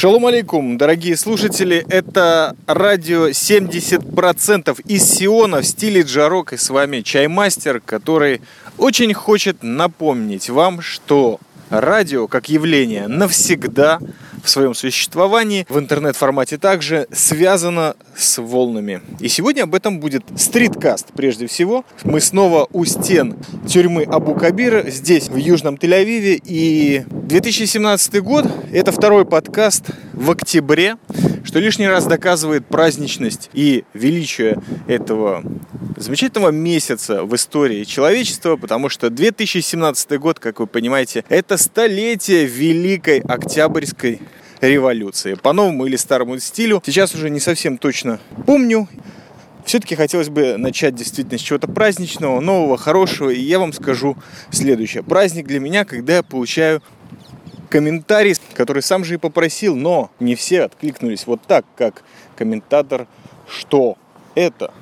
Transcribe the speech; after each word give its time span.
Шалом 0.00 0.24
алейкум, 0.24 0.78
дорогие 0.78 1.14
слушатели, 1.14 1.84
это 1.90 2.56
радио 2.66 3.28
70% 3.28 4.80
из 4.86 5.04
Сиона 5.04 5.60
в 5.60 5.66
стиле 5.66 6.00
джарок. 6.00 6.54
И 6.54 6.56
с 6.56 6.70
вами 6.70 7.02
Чаймастер, 7.02 7.82
который 7.84 8.40
очень 8.78 9.12
хочет 9.12 9.58
напомнить 9.62 10.48
вам, 10.48 10.80
что 10.80 11.38
радио 11.68 12.28
как 12.28 12.48
явление 12.48 13.08
навсегда 13.08 13.98
в 14.42 14.50
своем 14.50 14.74
существовании 14.74 15.66
в 15.68 15.78
интернет-формате 15.78 16.58
также 16.58 17.06
связано 17.12 17.94
с 18.16 18.40
волнами. 18.40 19.00
И 19.20 19.28
сегодня 19.28 19.62
об 19.62 19.74
этом 19.74 20.00
будет 20.00 20.24
стриткаст 20.36 21.08
прежде 21.14 21.46
всего. 21.46 21.84
Мы 22.04 22.20
снова 22.20 22.68
у 22.72 22.84
стен 22.84 23.36
тюрьмы 23.68 24.04
Абу 24.04 24.34
Кабира 24.34 24.88
здесь, 24.90 25.28
в 25.28 25.36
Южном 25.36 25.76
Тель-Авиве. 25.76 26.40
И 26.44 27.04
2017 27.08 28.22
год– 28.22 28.46
это 28.72 28.92
второй 28.92 29.24
подкаст 29.24 29.86
в 30.12 30.30
октябре, 30.30 30.96
что 31.44 31.58
лишний 31.58 31.88
раз 31.88 32.06
доказывает 32.06 32.66
праздничность 32.66 33.50
и 33.52 33.84
величие 33.94 34.60
этого 34.86 35.42
замечательного 35.96 36.50
месяца 36.50 37.24
в 37.24 37.34
истории 37.34 37.84
человечества, 37.84 38.56
потому 38.56 38.88
что 38.88 39.10
2017 39.10 40.18
год, 40.18 40.38
как 40.38 40.60
вы 40.60 40.66
понимаете, 40.66 41.24
это 41.28 41.56
столетие 41.56 42.46
Великой 42.46 43.20
Октябрьской 43.20 44.20
революции. 44.60 45.34
По 45.34 45.52
новому 45.52 45.86
или 45.86 45.96
старому 45.96 46.38
стилю. 46.38 46.82
Сейчас 46.84 47.14
уже 47.14 47.30
не 47.30 47.40
совсем 47.40 47.78
точно 47.78 48.20
помню. 48.46 48.88
Все-таки 49.64 49.94
хотелось 49.94 50.28
бы 50.28 50.56
начать 50.56 50.94
действительно 50.94 51.38
с 51.38 51.42
чего-то 51.42 51.68
праздничного, 51.68 52.40
нового, 52.40 52.76
хорошего. 52.76 53.30
И 53.30 53.40
я 53.40 53.58
вам 53.58 53.72
скажу 53.72 54.16
следующее. 54.50 55.02
Праздник 55.02 55.46
для 55.46 55.60
меня, 55.60 55.84
когда 55.84 56.16
я 56.16 56.22
получаю 56.22 56.82
комментарий, 57.68 58.34
который 58.54 58.82
сам 58.82 59.04
же 59.04 59.14
и 59.14 59.18
попросил, 59.18 59.76
но 59.76 60.10
не 60.18 60.34
все 60.34 60.62
откликнулись 60.62 61.26
вот 61.26 61.40
так, 61.46 61.64
как 61.76 62.02
комментатор, 62.36 63.06
что 63.48 63.96
это 64.34 64.72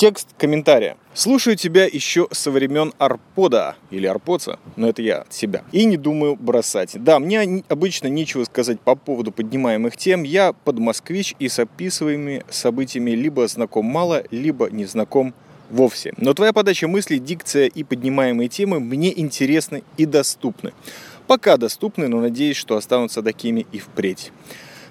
Текст 0.00 0.28
комментария. 0.38 0.96
Слушаю 1.12 1.56
тебя 1.56 1.84
еще 1.84 2.26
со 2.30 2.50
времен 2.50 2.94
Арпода 2.96 3.76
или 3.90 4.06
Арпоца, 4.06 4.58
но 4.76 4.88
это 4.88 5.02
я 5.02 5.18
от 5.18 5.34
себя. 5.34 5.62
И 5.72 5.84
не 5.84 5.98
думаю 5.98 6.36
бросать. 6.36 6.92
Да, 6.94 7.18
мне 7.18 7.62
обычно 7.68 8.06
нечего 8.06 8.44
сказать 8.44 8.80
по 8.80 8.94
поводу 8.94 9.30
поднимаемых 9.30 9.98
тем. 9.98 10.22
Я 10.22 10.54
под 10.54 10.78
москвич 10.78 11.34
и 11.38 11.50
с 11.50 11.58
описываемыми 11.58 12.44
событиями 12.48 13.10
либо 13.10 13.46
знаком 13.46 13.84
мало, 13.84 14.24
либо 14.30 14.70
не 14.70 14.86
знаком 14.86 15.34
вовсе. 15.68 16.14
Но 16.16 16.32
твоя 16.32 16.54
подача 16.54 16.88
мыслей, 16.88 17.18
дикция 17.18 17.66
и 17.66 17.84
поднимаемые 17.84 18.48
темы 18.48 18.80
мне 18.80 19.12
интересны 19.20 19.82
и 19.98 20.06
доступны. 20.06 20.72
Пока 21.26 21.58
доступны, 21.58 22.08
но 22.08 22.20
надеюсь, 22.20 22.56
что 22.56 22.78
останутся 22.78 23.22
такими 23.22 23.66
и 23.70 23.78
впредь. 23.78 24.32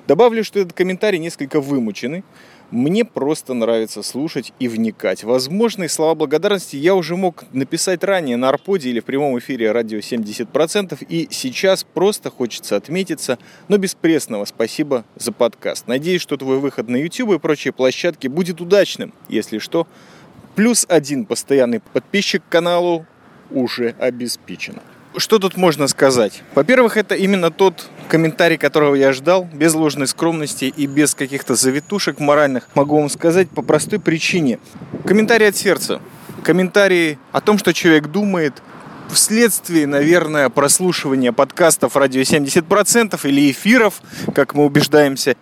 Добавлю, 0.10 0.44
что 0.44 0.60
этот 0.60 0.74
комментарий 0.74 1.20
несколько 1.20 1.62
вымученный. 1.62 2.24
Мне 2.72 3.04
просто 3.04 3.56
нравится 3.56 4.04
слушать 4.04 4.54
и 4.60 4.68
вникать. 4.68 5.24
Возможные 5.24 5.90
слова 5.90 6.14
благодарности 6.14 6.76
я 6.76 6.94
уже 6.94 7.16
мог 7.16 7.46
написать 7.52 8.04
ранее 8.04 8.38
на 8.38 8.50
Арподе 8.50 8.90
или 8.90 9.00
в 9.00 9.06
прямом 9.06 9.40
эфире 9.40 9.72
радио 9.72 9.98
70%. 9.98 11.04
И 11.10 11.28
сейчас 11.32 11.84
просто 11.84 12.30
хочется 12.30 12.76
отметиться, 12.76 13.40
но 13.70 13.78
без 13.78 13.96
пресного 13.96 14.46
спасибо 14.46 15.04
за 15.16 15.32
подкаст. 15.32 15.88
Надеюсь, 15.88 16.22
что 16.22 16.38
твой 16.38 16.60
выход 16.60 16.90
на 16.90 16.98
YouTube 16.98 17.32
и 17.32 17.40
прочие 17.40 17.74
площадки 17.74 18.28
будет 18.28 18.62
удачным. 18.62 19.14
Если 19.30 19.58
что, 19.58 19.88
плюс 20.56 20.86
один 20.88 21.26
постоянный 21.26 21.80
подписчик 21.80 22.44
к 22.48 22.52
каналу 22.52 23.08
уже 23.50 23.96
обеспечен. 23.98 24.76
Что 25.18 25.40
тут 25.40 25.58
можно 25.58 25.88
сказать? 25.88 26.44
Во-первых, 26.54 26.96
это 26.96 27.16
именно 27.16 27.50
тот 27.50 27.90
комментарий, 28.10 28.58
которого 28.58 28.94
я 28.94 29.12
ждал, 29.12 29.48
без 29.52 29.74
ложной 29.74 30.08
скромности 30.08 30.66
и 30.66 30.86
без 30.86 31.16
каких-то 31.16 31.56
завитушек 31.56 32.20
моральных. 32.20 32.68
Могу 32.76 33.00
вам 33.00 33.10
сказать 33.10 33.50
по 33.50 33.62
простой 33.62 34.00
причине. 34.00 34.60
Комментарий 35.06 35.48
от 35.48 35.56
сердца. 35.56 36.00
Комментарий 36.44 37.18
о 37.32 37.42
том, 37.42 37.58
что 37.58 37.74
человек 37.74 38.08
думает, 38.08 38.62
вследствие, 39.12 39.88
наверное, 39.88 40.50
прослушивания 40.50 41.32
подкастов 41.32 41.96
«Радио 41.96 42.22
70%» 42.22 43.20
или 43.28 43.52
эфиров, 43.52 44.02
как 44.34 44.54
мы 44.54 44.66
убеждаемся, 44.66 45.36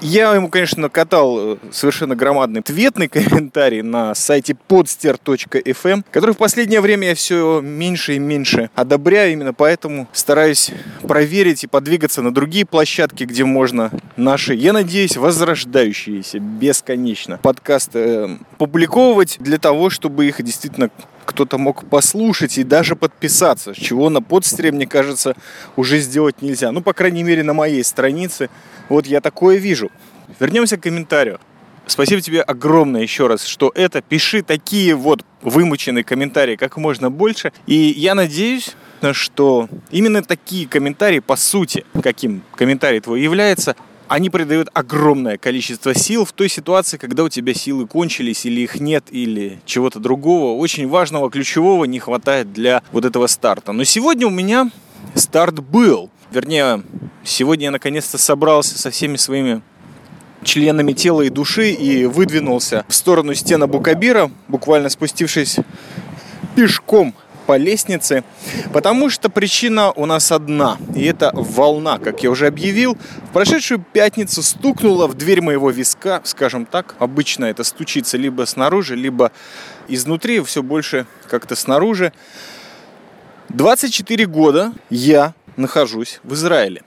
я 0.00 0.34
ему, 0.34 0.48
конечно, 0.48 0.82
накатал 0.82 1.54
э, 1.54 1.56
совершенно 1.70 2.16
громадный 2.16 2.60
ответный 2.60 3.08
комментарий 3.08 3.82
на 3.82 4.14
сайте 4.14 4.56
podster.fm, 4.68 6.04
который 6.10 6.34
в 6.34 6.38
последнее 6.38 6.80
время 6.80 7.08
я 7.08 7.14
все 7.14 7.60
меньше 7.60 8.16
и 8.16 8.18
меньше 8.18 8.70
одобряю, 8.74 9.32
именно 9.32 9.54
поэтому 9.54 10.08
стараюсь 10.12 10.70
проверить 11.02 11.64
и 11.64 11.66
подвигаться 11.66 12.22
на 12.22 12.32
другие 12.32 12.64
площадки, 12.64 13.24
где 13.24 13.44
можно 13.44 13.90
наши, 14.16 14.54
я 14.54 14.72
надеюсь, 14.72 15.16
возрождающиеся 15.16 16.38
бесконечно 16.38 17.38
подкасты 17.42 17.98
э, 17.98 18.28
публиковывать 18.58 19.36
для 19.40 19.58
того, 19.58 19.90
чтобы 19.90 20.26
их 20.26 20.42
действительно 20.42 20.90
кто-то 21.24 21.58
мог 21.58 21.88
послушать 21.88 22.58
и 22.58 22.64
даже 22.64 22.96
подписаться, 22.96 23.74
чего 23.74 24.10
на 24.10 24.22
подстере, 24.22 24.72
мне 24.72 24.86
кажется, 24.86 25.34
уже 25.76 25.98
сделать 26.00 26.42
нельзя. 26.42 26.72
Ну, 26.72 26.80
по 26.80 26.92
крайней 26.92 27.22
мере, 27.22 27.42
на 27.42 27.54
моей 27.54 27.84
странице 27.84 28.50
вот 28.88 29.06
я 29.06 29.20
такое 29.20 29.58
вижу. 29.58 29.90
Вернемся 30.38 30.76
к 30.76 30.82
комментарию. 30.82 31.40
Спасибо 31.86 32.20
тебе 32.20 32.40
огромное 32.40 33.02
еще 33.02 33.26
раз, 33.26 33.44
что 33.44 33.72
это. 33.74 34.00
Пиши 34.00 34.42
такие 34.42 34.94
вот 34.94 35.24
вымученные 35.42 36.04
комментарии 36.04 36.56
как 36.56 36.76
можно 36.76 37.10
больше. 37.10 37.52
И 37.66 37.74
я 37.74 38.14
надеюсь, 38.14 38.76
что 39.12 39.68
именно 39.90 40.22
такие 40.22 40.68
комментарии, 40.68 41.18
по 41.18 41.36
сути, 41.36 41.84
каким 42.02 42.42
комментарий 42.54 43.00
твой 43.00 43.20
является, 43.20 43.74
они 44.10 44.28
придают 44.28 44.68
огромное 44.74 45.38
количество 45.38 45.94
сил 45.94 46.24
в 46.24 46.32
той 46.32 46.48
ситуации, 46.48 46.96
когда 46.96 47.22
у 47.22 47.28
тебя 47.28 47.54
силы 47.54 47.86
кончились 47.86 48.44
или 48.44 48.62
их 48.62 48.80
нет, 48.80 49.04
или 49.10 49.60
чего-то 49.64 50.00
другого. 50.00 50.58
Очень 50.58 50.88
важного, 50.88 51.30
ключевого 51.30 51.84
не 51.84 52.00
хватает 52.00 52.52
для 52.52 52.82
вот 52.90 53.04
этого 53.04 53.28
старта. 53.28 53.70
Но 53.70 53.84
сегодня 53.84 54.26
у 54.26 54.30
меня 54.30 54.68
старт 55.14 55.60
был. 55.60 56.10
Вернее, 56.32 56.82
сегодня 57.22 57.66
я 57.66 57.70
наконец-то 57.70 58.18
собрался 58.18 58.76
со 58.76 58.90
всеми 58.90 59.14
своими 59.14 59.62
членами 60.42 60.92
тела 60.92 61.22
и 61.22 61.28
души 61.28 61.70
и 61.70 62.04
выдвинулся 62.06 62.84
в 62.88 62.94
сторону 62.96 63.32
стены 63.34 63.68
Букабира, 63.68 64.28
буквально 64.48 64.88
спустившись 64.88 65.58
пешком 66.56 67.14
по 67.50 67.56
лестнице, 67.56 68.22
потому 68.72 69.10
что 69.10 69.28
причина 69.28 69.90
у 69.90 70.06
нас 70.06 70.30
одна, 70.30 70.78
и 70.94 71.04
это 71.04 71.32
волна, 71.34 71.98
как 71.98 72.22
я 72.22 72.30
уже 72.30 72.46
объявил. 72.46 72.96
В 73.28 73.32
прошедшую 73.32 73.84
пятницу 73.92 74.40
стукнула 74.40 75.08
в 75.08 75.14
дверь 75.14 75.40
моего 75.40 75.70
виска, 75.70 76.20
скажем 76.22 76.64
так, 76.64 76.94
обычно 77.00 77.46
это 77.46 77.64
стучится 77.64 78.16
либо 78.16 78.44
снаружи, 78.44 78.94
либо 78.94 79.32
изнутри, 79.88 80.40
все 80.42 80.62
больше 80.62 81.06
как-то 81.28 81.56
снаружи. 81.56 82.12
24 83.48 84.26
года 84.26 84.72
я 84.88 85.34
нахожусь 85.56 86.20
в 86.22 86.34
Израиле. 86.34 86.84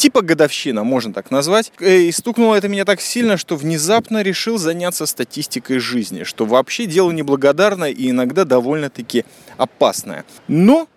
Типа 0.00 0.22
годовщина, 0.22 0.82
можно 0.82 1.12
так 1.12 1.30
назвать. 1.30 1.72
Э, 1.78 1.98
и 1.98 2.10
стукнуло 2.10 2.54
это 2.54 2.68
меня 2.68 2.86
так 2.86 3.02
сильно, 3.02 3.36
что 3.36 3.54
внезапно 3.54 4.22
решил 4.22 4.56
заняться 4.56 5.04
статистикой 5.04 5.78
жизни, 5.78 6.22
что 6.22 6.46
вообще 6.46 6.86
дело 6.86 7.10
неблагодарное 7.10 7.90
и 7.90 8.08
иногда 8.08 8.46
довольно-таки 8.46 9.26
опасное. 9.58 10.24
Но 10.48 10.88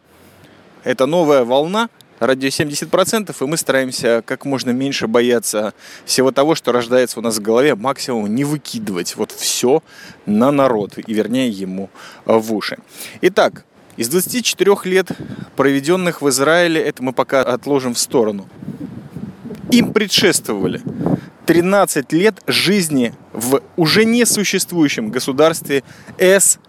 это 0.86 1.06
новая 1.06 1.44
волна, 1.44 1.90
радио 2.20 2.48
70%, 2.48 3.36
и 3.38 3.46
мы 3.46 3.58
стараемся 3.58 4.24
как 4.26 4.46
можно 4.46 4.70
меньше 4.70 5.08
бояться 5.08 5.74
всего 6.06 6.32
того, 6.32 6.56
что 6.56 6.72
рождается 6.72 7.20
у 7.20 7.22
нас 7.22 7.40
в 7.40 7.42
голове, 7.42 7.76
максимум 7.76 8.34
не 8.34 8.46
выкидывать 8.46 9.18
вот 9.18 9.34
все 9.34 9.84
на 10.26 10.50
народ, 10.50 10.98
и 10.98 11.14
вернее 11.14 11.50
ему 11.50 11.90
в 12.24 12.54
уши. 12.54 12.78
Итак, 13.20 13.66
из 13.98 14.08
24 14.08 14.76
лет, 14.86 15.12
проведенных 15.58 16.22
в 16.22 16.30
Израиле, 16.30 16.82
это 16.82 17.04
мы 17.04 17.12
пока 17.12 17.42
отложим 17.42 17.96
в 17.96 18.00
сторону. 18.00 18.48
Им 19.74 19.92
предшествовали 19.92 20.82
13 21.48 22.14
лет 22.14 22.44
жизни 22.46 23.16
в 23.32 23.60
уже 23.76 24.06
не 24.06 24.24
существующем 24.24 25.10
государстве 25.10 25.84
СССР. 26.20 26.60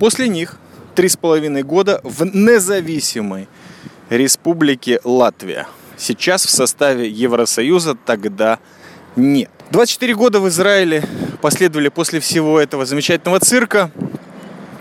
После 0.00 0.28
них 0.28 0.58
три 0.96 1.08
с 1.08 1.16
половиной 1.16 1.62
года 1.62 2.00
в 2.02 2.24
независимой 2.24 3.46
республике 4.10 5.00
Латвия. 5.04 5.68
Сейчас 5.96 6.44
в 6.46 6.50
составе 6.50 7.08
Евросоюза 7.08 7.94
тогда 7.94 8.58
нет. 9.14 9.50
24 9.70 10.16
года 10.16 10.40
в 10.40 10.48
Израиле 10.48 11.04
последовали 11.40 11.90
после 11.90 12.18
всего 12.18 12.58
этого 12.58 12.86
замечательного 12.86 13.38
цирка. 13.38 13.92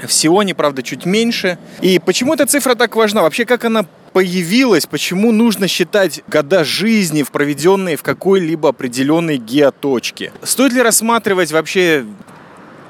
Всего 0.05 0.44
не 0.44 0.53
правда, 0.53 0.83
чуть 0.83 1.05
меньше. 1.05 1.57
И 1.81 1.99
почему 1.99 2.33
эта 2.33 2.45
цифра 2.45 2.75
так 2.75 2.95
важна? 2.95 3.21
Вообще, 3.21 3.45
как 3.45 3.65
она 3.65 3.85
появилась, 4.13 4.85
почему 4.85 5.31
нужно 5.31 5.67
считать 5.67 6.21
года 6.27 6.63
жизни, 6.63 7.23
проведенные 7.23 7.97
в 7.97 8.03
какой-либо 8.03 8.69
определенной 8.69 9.38
геоточке? 9.38 10.31
Стоит 10.44 10.73
ли 10.73 10.81
рассматривать 10.81 11.51
вообще 11.51 12.05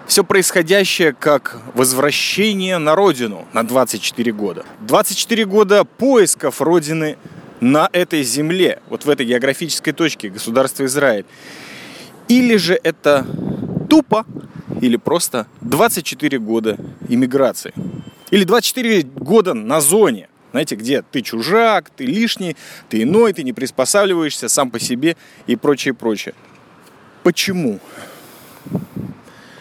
все 0.07 0.23
происходящее 0.23 1.13
как 1.13 1.57
возвращение 1.73 2.77
на 2.77 2.95
родину 2.95 3.45
на 3.53 3.67
24 3.67 4.31
года. 4.31 4.65
24 4.81 5.45
года 5.45 5.83
поисков 5.83 6.61
родины 6.61 7.17
на 7.59 7.89
этой 7.91 8.23
земле, 8.23 8.79
вот 8.89 9.05
в 9.05 9.09
этой 9.09 9.25
географической 9.25 9.93
точке 9.93 10.29
государства 10.29 10.85
Израиль. 10.85 11.25
Или 12.29 12.55
же 12.57 12.79
это 12.81 13.25
тупо, 13.89 14.25
или 14.81 14.97
просто 14.97 15.47
24 15.61 16.39
года 16.39 16.77
иммиграции. 17.07 17.73
Или 18.31 18.43
24 18.43 19.03
года 19.03 19.53
на 19.53 19.81
зоне. 19.81 20.29
Знаете, 20.51 20.75
где 20.75 21.01
ты 21.01 21.21
чужак, 21.21 21.89
ты 21.89 22.05
лишний, 22.05 22.55
ты 22.89 23.03
иной, 23.03 23.33
ты 23.33 23.43
не 23.43 23.53
приспосабливаешься 23.53 24.49
сам 24.49 24.71
по 24.71 24.79
себе 24.79 25.15
и 25.45 25.55
прочее, 25.55 25.93
прочее. 25.93 26.33
Почему? 27.23 27.79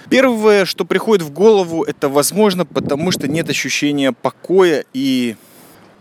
Первое, 0.08 0.64
что 0.64 0.84
приходит 0.84 1.26
в 1.26 1.32
голову, 1.32 1.82
это 1.82 2.08
возможно, 2.08 2.64
потому 2.64 3.10
что 3.10 3.26
нет 3.26 3.50
ощущения 3.50 4.12
покоя 4.12 4.84
и 4.92 5.34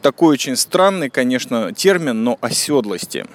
такой 0.03 0.33
очень 0.33 0.55
странный, 0.55 1.09
конечно, 1.09 1.73
термин, 1.73 2.23
но 2.23 2.37
оседлости. 2.39 3.25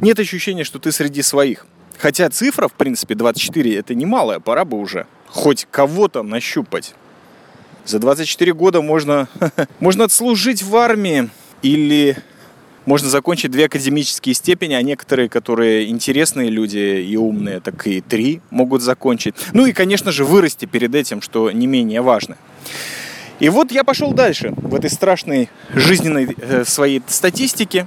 Нет 0.00 0.20
ощущения, 0.20 0.62
что 0.62 0.78
ты 0.78 0.92
среди 0.92 1.22
своих. 1.22 1.66
Хотя 2.00 2.30
цифра, 2.30 2.66
в 2.66 2.72
принципе, 2.72 3.14
24 3.14 3.76
это 3.76 3.94
немалая, 3.94 4.40
пора 4.40 4.64
бы 4.64 4.78
уже 4.78 5.06
хоть 5.26 5.66
кого-то 5.70 6.22
нащупать. 6.22 6.94
За 7.84 7.98
24 7.98 8.54
года 8.54 8.80
можно, 8.80 9.28
можно 9.80 10.04
отслужить 10.04 10.62
в 10.62 10.74
армии 10.76 11.28
или 11.62 12.16
можно 12.86 13.08
закончить 13.10 13.50
две 13.50 13.66
академические 13.66 14.34
степени, 14.34 14.72
а 14.74 14.82
некоторые, 14.82 15.28
которые 15.28 15.90
интересные 15.90 16.48
люди 16.48 16.78
и 16.78 17.16
умные, 17.16 17.60
так 17.60 17.86
и 17.86 18.00
три 18.00 18.40
могут 18.50 18.80
закончить. 18.80 19.34
Ну 19.52 19.66
и, 19.66 19.72
конечно 19.72 20.10
же, 20.10 20.24
вырасти 20.24 20.64
перед 20.64 20.94
этим, 20.94 21.20
что 21.20 21.50
не 21.50 21.66
менее 21.66 22.00
важно. 22.00 22.38
И 23.40 23.48
вот 23.48 23.72
я 23.72 23.84
пошел 23.84 24.12
дальше 24.12 24.54
в 24.56 24.74
этой 24.74 24.90
страшной 24.90 25.50
жизненной 25.74 26.34
э, 26.38 26.64
своей 26.64 27.02
статистике. 27.06 27.86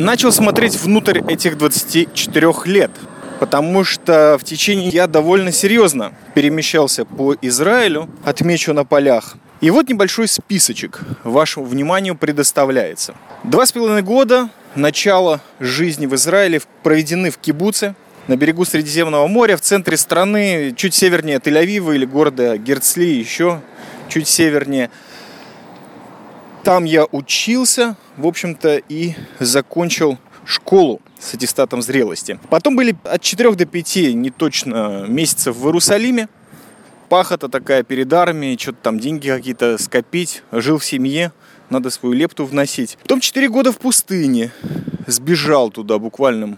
Начал 0.00 0.32
смотреть 0.32 0.80
внутрь 0.80 1.20
этих 1.28 1.58
24 1.58 2.52
лет, 2.64 2.90
потому 3.38 3.84
что 3.84 4.38
в 4.40 4.44
течение 4.44 4.88
я 4.88 5.06
довольно 5.06 5.52
серьезно 5.52 6.14
перемещался 6.34 7.04
по 7.04 7.36
Израилю, 7.42 8.08
отмечу 8.24 8.72
на 8.72 8.86
полях. 8.86 9.36
И 9.60 9.68
вот 9.68 9.90
небольшой 9.90 10.26
списочек 10.26 11.02
вашему 11.22 11.66
вниманию 11.66 12.16
предоставляется. 12.16 13.14
Два 13.44 13.66
с 13.66 13.72
половиной 13.72 14.00
года 14.00 14.48
начала 14.74 15.42
жизни 15.60 16.06
в 16.06 16.14
Израиле 16.14 16.62
проведены 16.82 17.30
в 17.30 17.36
Кибуце, 17.36 17.94
на 18.26 18.38
берегу 18.38 18.64
Средиземного 18.64 19.26
моря, 19.26 19.58
в 19.58 19.60
центре 19.60 19.98
страны, 19.98 20.72
чуть 20.78 20.94
севернее 20.94 21.36
Тель-Авива 21.40 21.94
или 21.94 22.06
города 22.06 22.56
Герцли, 22.56 23.18
еще 23.18 23.60
чуть 24.08 24.28
севернее. 24.28 24.90
Там 26.64 26.84
я 26.84 27.04
учился, 27.04 27.96
в 28.16 28.26
общем-то, 28.26 28.82
и 28.88 29.14
закончил 29.38 30.18
школу 30.44 31.00
с 31.18 31.34
аттестатом 31.34 31.82
зрелости. 31.82 32.38
Потом 32.50 32.76
были 32.76 32.96
от 33.04 33.22
4 33.22 33.52
до 33.52 33.66
5, 33.66 34.14
не 34.14 34.30
точно, 34.30 35.04
месяцев 35.06 35.56
в 35.56 35.66
Иерусалиме 35.66 36.28
пахота 37.10 37.48
такая 37.48 37.82
перед 37.82 38.10
армией, 38.12 38.56
что-то 38.56 38.78
там 38.82 39.00
деньги 39.00 39.28
какие-то 39.28 39.76
скопить, 39.78 40.42
жил 40.52 40.78
в 40.78 40.84
семье, 40.84 41.32
надо 41.68 41.90
свою 41.90 42.14
лепту 42.14 42.46
вносить. 42.46 42.96
Потом 43.02 43.20
4 43.20 43.48
года 43.48 43.72
в 43.72 43.78
пустыне, 43.78 44.52
сбежал 45.06 45.70
туда 45.70 45.98
буквально, 45.98 46.56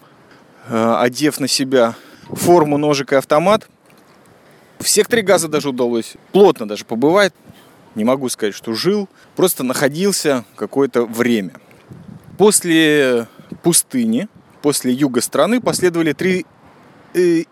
э, 0.69 0.95
одев 0.99 1.41
на 1.41 1.49
себя 1.49 1.95
форму, 2.29 2.77
ножик 2.77 3.13
и 3.13 3.17
автомат. 3.17 3.69
В 4.79 4.89
секторе 4.89 5.23
газа 5.23 5.49
даже 5.49 5.71
удалось, 5.71 6.15
плотно 6.33 6.69
даже 6.69 6.85
побывать, 6.85 7.33
не 7.95 8.05
могу 8.05 8.29
сказать, 8.29 8.55
что 8.55 8.75
жил, 8.75 9.09
просто 9.37 9.65
находился 9.65 10.45
какое-то 10.57 11.05
время. 11.05 11.53
После 12.39 13.29
пустыни, 13.63 14.29
после 14.63 14.93
юга 14.93 15.21
страны 15.21 15.61
последовали 15.61 16.13
три 16.13 16.47
э, 17.15 17.45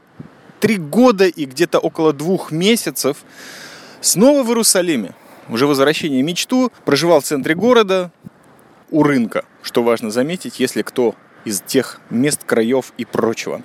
три 0.61 0.77
года 0.77 1.27
и 1.27 1.45
где-то 1.47 1.79
около 1.79 2.13
двух 2.13 2.53
месяцев 2.53 3.19
снова 4.01 4.43
в 4.43 4.49
Иерусалиме. 4.49 5.15
Уже 5.49 5.67
возвращение 5.67 6.23
мечту. 6.23 6.71
Проживал 6.85 7.21
в 7.21 7.25
центре 7.25 7.55
города, 7.55 8.13
у 8.91 9.03
рынка, 9.03 9.45
что 9.63 9.83
важно 9.83 10.11
заметить, 10.11 10.61
если 10.61 10.83
кто 10.83 11.15
из 11.45 11.61
тех 11.61 12.01
мест, 12.11 12.45
краев 12.45 12.93
и 12.99 13.05
прочего. 13.05 13.63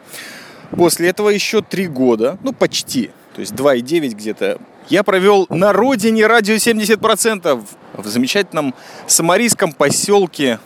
После 0.72 1.10
этого 1.10 1.30
еще 1.30 1.62
три 1.62 1.88
года, 1.88 2.38
ну 2.44 2.54
почти, 2.54 3.12
то 3.34 3.42
есть 3.42 3.54
2,9 3.54 4.10
где-то, 4.10 4.60
я 4.90 5.04
провел 5.04 5.48
на 5.50 5.74
родине 5.74 6.28
радио 6.28 6.56
70% 6.56 7.66
в 7.94 8.08
замечательном 8.08 8.74
самарийском 9.08 9.74
поселке, 9.74 10.60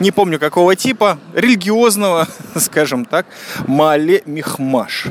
не 0.00 0.10
помню 0.10 0.38
какого 0.38 0.74
типа, 0.76 1.18
религиозного, 1.34 2.28
скажем 2.56 3.04
так, 3.04 3.26
Мале 3.66 4.22
Михмаш. 4.26 5.06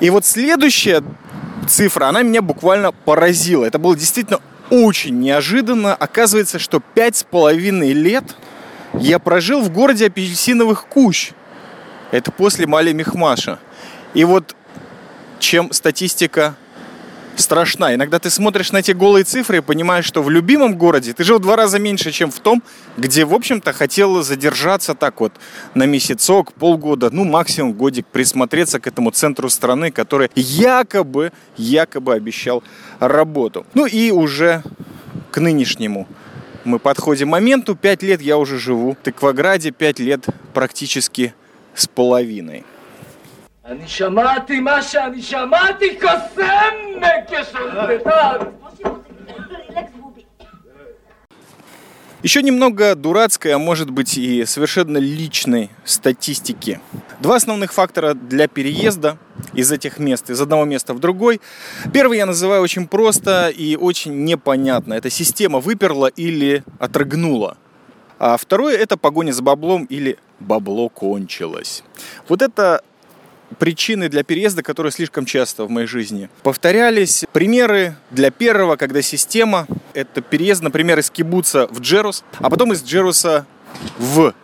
И 0.00 0.10
вот 0.10 0.24
следующая 0.24 1.02
цифра, 1.68 2.06
она 2.06 2.22
меня 2.22 2.42
буквально 2.42 2.92
поразила. 2.92 3.64
Это 3.64 3.78
было 3.78 3.96
действительно 3.96 4.40
очень 4.70 5.18
неожиданно. 5.18 5.94
Оказывается, 5.94 6.58
что 6.58 6.80
пять 6.80 7.16
с 7.16 7.24
половиной 7.24 7.92
лет 7.92 8.24
я 8.94 9.18
прожил 9.18 9.62
в 9.62 9.70
городе 9.70 10.06
апельсиновых 10.06 10.86
кущ. 10.86 11.32
Это 12.10 12.30
после 12.30 12.66
Мали 12.66 12.92
Мехмаша. 12.92 13.58
И 14.14 14.24
вот 14.24 14.54
чем 15.38 15.72
статистика 15.72 16.56
страшна. 17.36 17.94
Иногда 17.94 18.18
ты 18.18 18.30
смотришь 18.30 18.72
на 18.72 18.78
эти 18.78 18.92
голые 18.92 19.24
цифры 19.24 19.58
и 19.58 19.60
понимаешь, 19.60 20.04
что 20.04 20.22
в 20.22 20.30
любимом 20.30 20.76
городе 20.76 21.12
ты 21.12 21.24
жил 21.24 21.38
в 21.38 21.42
два 21.42 21.56
раза 21.56 21.78
меньше, 21.78 22.12
чем 22.12 22.30
в 22.30 22.40
том, 22.40 22.62
где, 22.96 23.24
в 23.24 23.34
общем-то, 23.34 23.72
хотел 23.72 24.22
задержаться 24.22 24.94
так 24.94 25.20
вот 25.20 25.32
на 25.74 25.84
месяцок, 25.84 26.52
полгода, 26.52 27.10
ну, 27.10 27.24
максимум 27.24 27.72
годик, 27.72 28.06
присмотреться 28.06 28.80
к 28.80 28.86
этому 28.86 29.10
центру 29.10 29.48
страны, 29.48 29.90
который 29.90 30.30
якобы, 30.34 31.32
якобы 31.56 32.14
обещал 32.14 32.62
работу. 33.00 33.66
Ну 33.74 33.86
и 33.86 34.10
уже 34.10 34.62
к 35.30 35.40
нынешнему 35.40 36.06
мы 36.64 36.78
подходим 36.78 37.28
моменту. 37.28 37.74
Пять 37.74 38.02
лет 38.02 38.20
я 38.20 38.38
уже 38.38 38.58
живу 38.58 38.92
в 38.92 38.96
Тыкваграде, 39.04 39.70
пять 39.70 39.98
лет 39.98 40.26
практически 40.54 41.34
с 41.74 41.86
половиной. 41.86 42.64
אני 43.65 43.87
שמעתי 43.87 44.59
מה 44.59 44.81
שאני 44.81 45.21
שמעתי, 45.21 45.99
קוסם 45.99 46.75
כשולטתן! 47.27 48.45
Еще 52.23 52.41
немного 52.41 52.95
дурацкой, 52.95 53.53
а 53.53 53.59
может 53.59 53.91
быть 53.91 54.17
и 54.17 54.43
совершенно 54.45 54.97
личной 54.97 55.69
статистики. 55.85 56.81
Два 57.21 57.35
основных 57.35 57.71
фактора 57.71 58.15
для 58.15 58.47
переезда 58.47 59.17
из 59.53 59.71
этих 59.71 59.99
мест, 59.99 60.29
из 60.31 60.41
одного 60.41 60.65
места 60.65 60.95
в 60.95 60.99
другой. 60.99 61.39
Первый 61.93 62.17
я 62.17 62.25
называю 62.25 62.63
очень 62.63 62.87
просто 62.87 63.49
и 63.49 63.75
очень 63.75 64.25
непонятно. 64.25 64.95
Это 64.95 65.11
система 65.11 65.59
выперла 65.59 66.07
или 66.07 66.63
отрыгнула. 66.79 67.57
А 68.17 68.35
второе 68.35 68.75
это 68.75 68.97
погоня 68.97 69.31
за 69.31 69.43
баблом 69.43 69.85
или 69.85 70.17
бабло 70.39 70.89
кончилось. 70.89 71.83
Вот 72.27 72.41
это 72.41 72.81
причины 73.58 74.08
для 74.08 74.22
переезда, 74.22 74.62
которые 74.62 74.92
слишком 74.92 75.24
часто 75.24 75.64
в 75.64 75.70
моей 75.70 75.86
жизни 75.86 76.28
повторялись. 76.42 77.24
Примеры 77.32 77.96
для 78.10 78.30
первого, 78.30 78.76
когда 78.76 79.02
система– 79.02 79.66
это 79.94 80.20
переезд, 80.20 80.62
например, 80.62 80.98
из 80.98 81.10
Кибуца 81.10 81.66
в 81.68 81.80
Джерус, 81.80 82.24
а 82.38 82.50
потом 82.50 82.72
из 82.72 82.82
Джеруса 82.82 83.46
в 83.98 84.34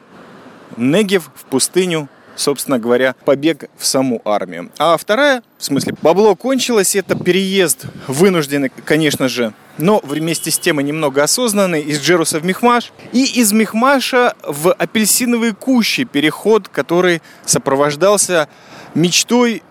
Негев, 0.77 1.31
в 1.35 1.45
пустыню, 1.47 2.09
собственно 2.37 2.79
говоря, 2.79 3.15
побег 3.25 3.69
в 3.77 3.85
саму 3.85 4.23
армию. 4.25 4.71
А 4.79 4.97
вторая, 4.97 5.43
в 5.59 5.65
смысле, 5.65 5.95
бабло 6.03 6.35
кончилось, 6.37 6.95
это 6.95 7.17
переезд 7.17 7.87
вынужденный, 8.07 8.71
конечно 8.85 9.29
же, 9.29 9.53
но 9.77 10.01
вместе 10.05 10.51
с 10.51 10.59
тем 10.59 10.81
и 10.81 10.85
немного 10.85 11.23
осознанный, 11.23 11.83
из 11.83 12.01
Джеруса 12.01 12.39
в 12.39 12.45
Мехмаш, 12.45 12.93
и 13.13 13.25
из 13.25 13.53
Мехмаша 13.53 14.35
в 14.43 14.73
апельсиновые 14.73 15.55
кущи, 15.55 16.05
переход, 16.05 16.69
который 16.69 17.23
сопровождался 17.45 18.49
мечтой 18.95 19.63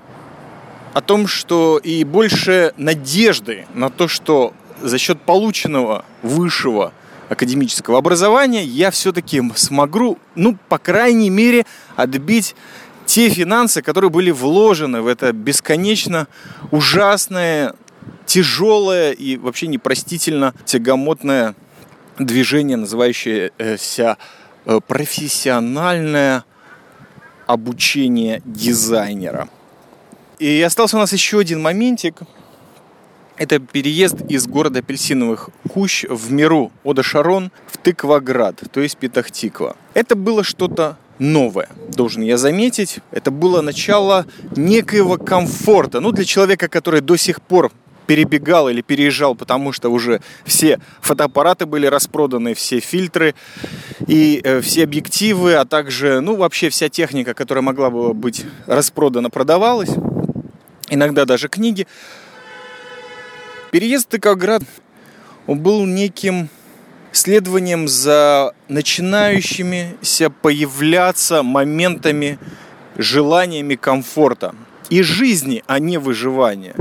о 0.94 1.02
том, 1.02 1.28
что 1.28 1.78
и 1.78 2.04
больше 2.04 2.74
надежды 2.78 3.68
на 3.74 3.90
то, 3.90 4.08
что 4.08 4.54
за 4.82 4.98
счет 4.98 5.22
полученного 5.22 6.06
высшего 6.22 6.94
академического 7.30 7.98
образования 7.98 8.64
я 8.64 8.92
все-таки 8.92 9.42
смогу, 9.56 10.18
ну, 10.36 10.58
по 10.70 10.78
крайней 10.78 11.30
мере, 11.30 11.66
отбить 11.96 12.56
те 13.06 13.30
финансы, 13.30 13.82
которые 13.82 14.10
были 14.10 14.32
вложены 14.32 15.02
в 15.02 15.08
это 15.08 15.32
бесконечно 15.34 16.28
ужасное, 16.72 17.74
тяжелое 18.26 19.12
и 19.12 19.38
вообще 19.38 19.68
непростительно 19.68 20.54
тягомотное 20.66 21.56
движение, 22.20 22.78
называющееся 22.78 24.18
э, 24.66 24.80
профессиональное 24.86 26.44
обучение 27.48 28.42
дизайнера. 28.46 29.50
И 30.40 30.62
остался 30.62 30.98
у 30.98 31.00
нас 31.00 31.14
еще 31.14 31.40
один 31.40 31.62
моментик. 31.62 32.22
Это 33.38 33.60
переезд 33.60 34.22
из 34.30 34.48
города 34.48 34.80
апельсиновых 34.80 35.50
кущ 35.70 36.06
в 36.10 36.32
Миру, 36.32 36.72
Ода 36.84 37.04
Шарон, 37.04 37.52
в 37.68 37.78
Тыкваград, 37.78 38.64
то 38.72 38.82
есть 38.82 38.98
Петахтиква. 38.98 39.76
Это 39.94 40.16
было 40.16 40.44
что-то 40.44 40.98
новое, 41.20 41.70
должен 41.90 42.24
я 42.24 42.38
заметить. 42.38 43.00
Это 43.12 43.32
было 43.32 43.62
начало 43.62 44.26
некоего 44.56 45.18
комфорта. 45.18 46.00
Ну, 46.00 46.12
для 46.12 46.26
человека, 46.26 46.68
который 46.68 47.02
до 47.02 47.16
сих 47.16 47.42
пор 47.42 47.72
перебегал 48.08 48.70
или 48.70 48.82
переезжал, 48.82 49.36
потому 49.36 49.72
что 49.74 49.90
уже 49.90 50.22
все 50.46 50.80
фотоаппараты 51.02 51.66
были 51.66 51.86
распроданы, 51.86 52.54
все 52.56 52.80
фильтры 52.80 53.36
и 54.08 54.42
э, 54.44 54.62
все 54.62 54.84
объективы, 54.84 55.56
а 55.56 55.66
также, 55.66 56.22
ну, 56.22 56.36
вообще 56.36 56.70
вся 56.70 56.90
техника, 56.90 57.34
которая 57.34 57.62
могла 57.62 57.92
бы 57.92 58.14
быть 58.14 58.46
распродана, 58.66 59.30
продавалась. 59.30 59.92
Иногда 60.90 61.26
даже 61.26 61.50
книги. 61.50 61.86
Переезд 63.72 64.08
в 64.08 64.10
Тыкоград 64.10 64.64
был 65.46 65.86
неким 65.86 66.50
следованием 67.12 67.88
за 67.88 68.54
начинающимися 68.70 70.30
появляться 70.30 71.44
моментами, 71.44 72.40
желаниями 72.98 73.76
комфорта 73.76 74.56
и 74.90 75.02
жизни, 75.02 75.64
а 75.68 75.80
не 75.80 75.98
выживания. 75.98 76.76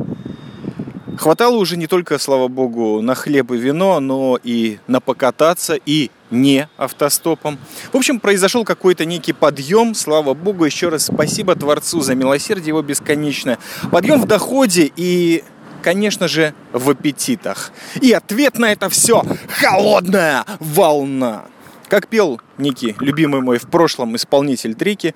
Хватало 1.17 1.57
уже 1.57 1.77
не 1.77 1.87
только, 1.87 2.19
слава 2.19 2.49
богу, 2.49 3.01
на 3.01 3.15
хлеб 3.15 3.53
и 3.53 3.57
вино, 3.57 4.01
но 4.01 4.39
и 4.43 4.79
на 4.87 5.01
покататься, 5.01 5.79
и 5.87 6.11
не 6.31 6.69
автостопом. 6.77 7.59
В 7.93 7.97
общем, 7.97 8.21
произошел 8.21 8.65
какой-то 8.65 9.05
некий 9.05 9.33
подъем, 9.33 9.95
слава 9.95 10.35
богу, 10.35 10.65
еще 10.65 10.89
раз 10.89 11.07
спасибо 11.07 11.55
Творцу 11.55 12.01
за 12.01 12.15
милосердие 12.15 12.69
его 12.69 12.83
бесконечное. 12.83 13.59
Подъем 13.91 14.21
в 14.21 14.27
доходе 14.27 14.91
и 14.97 15.43
конечно 15.83 16.27
же, 16.27 16.53
в 16.73 16.91
аппетитах. 16.91 17.71
И 18.01 18.11
ответ 18.11 18.59
на 18.59 18.73
это 18.73 18.89
все– 18.89 19.23
холодная 19.49 20.45
волна. 20.59 21.45
Как 21.89 22.09
пел 22.09 22.41
некий 22.59 22.97
любимый 22.99 23.41
мой 23.41 23.59
в 23.59 23.69
прошлом 23.69 24.17
исполнитель 24.17 24.75
трики, 24.75 25.15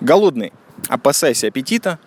голодный, 0.00 0.52
опасайся 0.88 1.46
аппетита. 1.46 2.00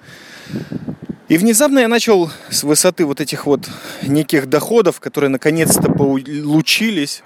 И 1.27 1.38
внезапно 1.38 1.79
я 1.79 1.88
начал 1.88 2.29
с 2.51 2.63
высоты 2.63 3.03
вот 3.05 3.20
этих 3.20 3.48
вот 3.48 3.67
неких 4.03 4.48
доходов, 4.48 5.00
которые 5.00 5.32
наконец-то 5.32 5.91
получились 5.91 7.24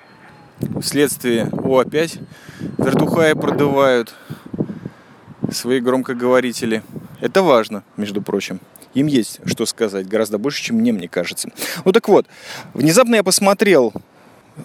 вследствие, 0.81 1.49
о, 1.51 1.79
опять 1.79 2.17
вертухаи 2.77 3.33
продувают 3.33 4.13
свои 5.51 5.81
громкоговорители. 5.81 6.81
Это 7.19 7.43
важно, 7.43 7.83
между 7.97 8.21
прочим. 8.21 8.61
Им 8.93 9.07
есть 9.07 9.41
что 9.45 9.65
сказать, 9.65 10.07
гораздо 10.07 10.37
больше, 10.37 10.63
чем 10.63 10.77
мне, 10.77 10.93
мне 10.93 11.09
кажется. 11.09 11.49
Ну 11.83 11.91
так 11.91 12.07
вот, 12.07 12.25
внезапно 12.73 13.15
я 13.15 13.23
посмотрел 13.23 13.93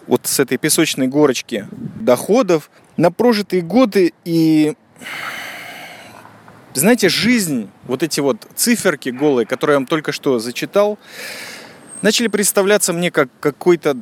вот 0.06 0.26
с 0.26 0.38
этой 0.38 0.58
песочной 0.58 1.08
горочки 1.08 1.66
доходов 1.72 2.70
на 2.96 3.10
прожитые 3.10 3.62
годы 3.62 4.12
и 4.24 4.74
знаете, 6.80 7.08
жизнь, 7.08 7.70
вот 7.84 8.02
эти 8.02 8.20
вот 8.20 8.46
циферки 8.54 9.08
голые, 9.10 9.46
которые 9.46 9.74
я 9.74 9.78
вам 9.78 9.86
только 9.86 10.12
что 10.12 10.38
зачитал, 10.38 10.98
начали 12.02 12.28
представляться 12.28 12.92
мне 12.92 13.10
как 13.10 13.28
какой-то, 13.40 13.96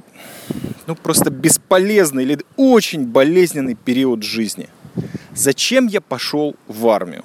ну, 0.86 0.96
просто 0.96 1.30
бесполезный 1.30 2.24
или 2.24 2.38
очень 2.56 3.06
болезненный 3.06 3.74
период 3.74 4.22
жизни. 4.22 4.68
Зачем 5.34 5.86
я 5.86 6.00
пошел 6.00 6.56
в 6.66 6.88
армию? 6.88 7.24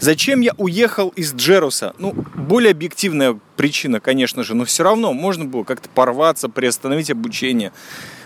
Зачем 0.00 0.40
я 0.40 0.52
уехал 0.58 1.08
из 1.10 1.34
Джеруса? 1.34 1.94
Ну, 1.98 2.12
более 2.34 2.72
объективная 2.72 3.38
причина, 3.56 4.00
конечно 4.00 4.44
же, 4.44 4.54
но 4.54 4.64
все 4.64 4.82
равно 4.82 5.12
можно 5.12 5.44
было 5.44 5.64
как-то 5.64 5.88
порваться, 5.88 6.48
приостановить 6.48 7.10
обучение, 7.10 7.72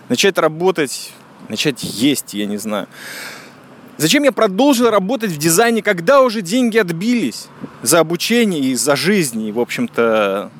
начать 0.08 0.38
работать, 0.38 1.12
начать 1.48 1.82
есть, 1.82 2.34
я 2.34 2.46
не 2.46 2.56
знаю. 2.56 2.88
Зачем 3.98 4.22
я 4.24 4.32
продолжил 4.32 4.90
работать 4.90 5.30
в 5.30 5.36
дизайне, 5.36 5.82
когда 5.82 6.22
уже 6.22 6.42
деньги 6.42 6.78
отбились 6.78 7.48
за 7.82 8.00
обучение 8.00 8.60
и 8.60 8.74
за 8.74 8.96
жизнь, 8.96 9.42
и, 9.42 9.52
в 9.52 9.60
общем-то, 9.60 10.50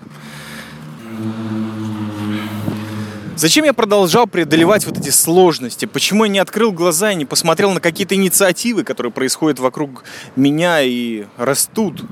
Зачем 3.34 3.64
я 3.64 3.72
продолжал 3.72 4.28
преодолевать 4.28 4.86
вот 4.86 4.98
эти 4.98 5.08
сложности? 5.10 5.86
Почему 5.86 6.24
я 6.24 6.30
не 6.30 6.38
открыл 6.38 6.70
глаза 6.70 7.10
и 7.10 7.16
не 7.16 7.24
посмотрел 7.24 7.72
на 7.72 7.80
какие-то 7.80 8.14
инициативы, 8.14 8.84
которые 8.84 9.10
происходят 9.10 9.58
вокруг 9.58 10.04
меня 10.36 10.80
и 10.82 11.24
растут? 11.38 12.04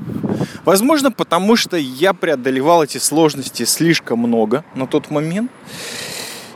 Возможно, 0.64 1.12
потому 1.12 1.54
что 1.54 1.76
я 1.76 2.14
преодолевал 2.14 2.82
эти 2.82 2.98
сложности 2.98 3.64
слишком 3.64 4.18
много 4.18 4.64
на 4.74 4.86
тот 4.86 5.10
момент. 5.10 5.52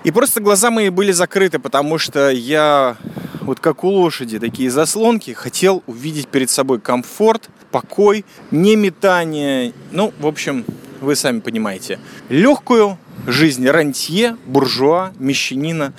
И 0.02 0.10
просто 0.10 0.40
глаза 0.40 0.70
мои 0.70 0.88
были 0.88 1.12
закрыты, 1.12 1.58
потому 1.58 1.98
что 1.98 2.30
я, 2.30 2.96
вот 3.44 3.60
как 3.60 3.84
у 3.84 3.88
лошади, 3.88 4.38
такие 4.38 4.70
заслонки, 4.70 5.32
хотел 5.32 5.82
увидеть 5.86 6.28
перед 6.28 6.50
собой 6.50 6.80
комфорт, 6.80 7.50
покой, 7.70 8.24
не 8.50 8.74
метание. 8.74 9.72
Ну, 9.92 10.12
в 10.18 10.26
общем, 10.26 10.64
вы 11.00 11.14
сами 11.14 11.40
понимаете. 11.40 11.98
Легкую, 12.30 12.98
жизнь 13.26 13.66
рантье, 13.68 14.36
буржуа, 14.46 15.12
мещанина. 15.18 15.92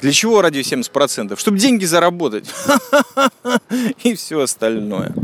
Для 0.00 0.12
чего 0.12 0.40
ради 0.42 0.60
70%? 0.60 1.38
Чтобы 1.38 1.58
деньги 1.58 1.84
заработать. 1.84 2.52
И 4.04 4.14
все 4.14 4.40
остальное. 4.40 5.14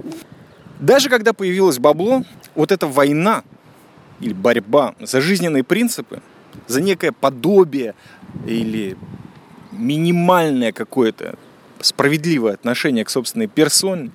Даже 0.80 1.08
когда 1.08 1.32
появилось 1.32 1.78
бабло, 1.78 2.24
вот 2.54 2.72
эта 2.72 2.86
война 2.86 3.42
или 4.20 4.32
борьба 4.32 4.94
за 5.00 5.20
жизненные 5.20 5.64
принципы, 5.64 6.20
за 6.66 6.80
некое 6.80 7.12
подобие 7.12 7.94
или 8.46 8.96
минимальное 9.72 10.72
какое-то 10.72 11.36
справедливое 11.80 12.54
отношение 12.54 13.04
к 13.04 13.10
собственной 13.10 13.46
персоне, 13.46 14.10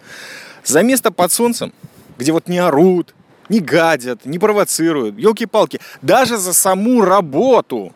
за 0.63 0.83
место 0.83 1.11
под 1.11 1.31
солнцем, 1.31 1.73
где 2.17 2.31
вот 2.31 2.47
не 2.47 2.59
орут, 2.59 3.13
не 3.49 3.59
гадят, 3.59 4.25
не 4.25 4.39
провоцируют. 4.39 5.17
Елки-палки, 5.17 5.79
даже 6.01 6.37
за 6.37 6.53
саму 6.53 7.01
работу. 7.01 7.93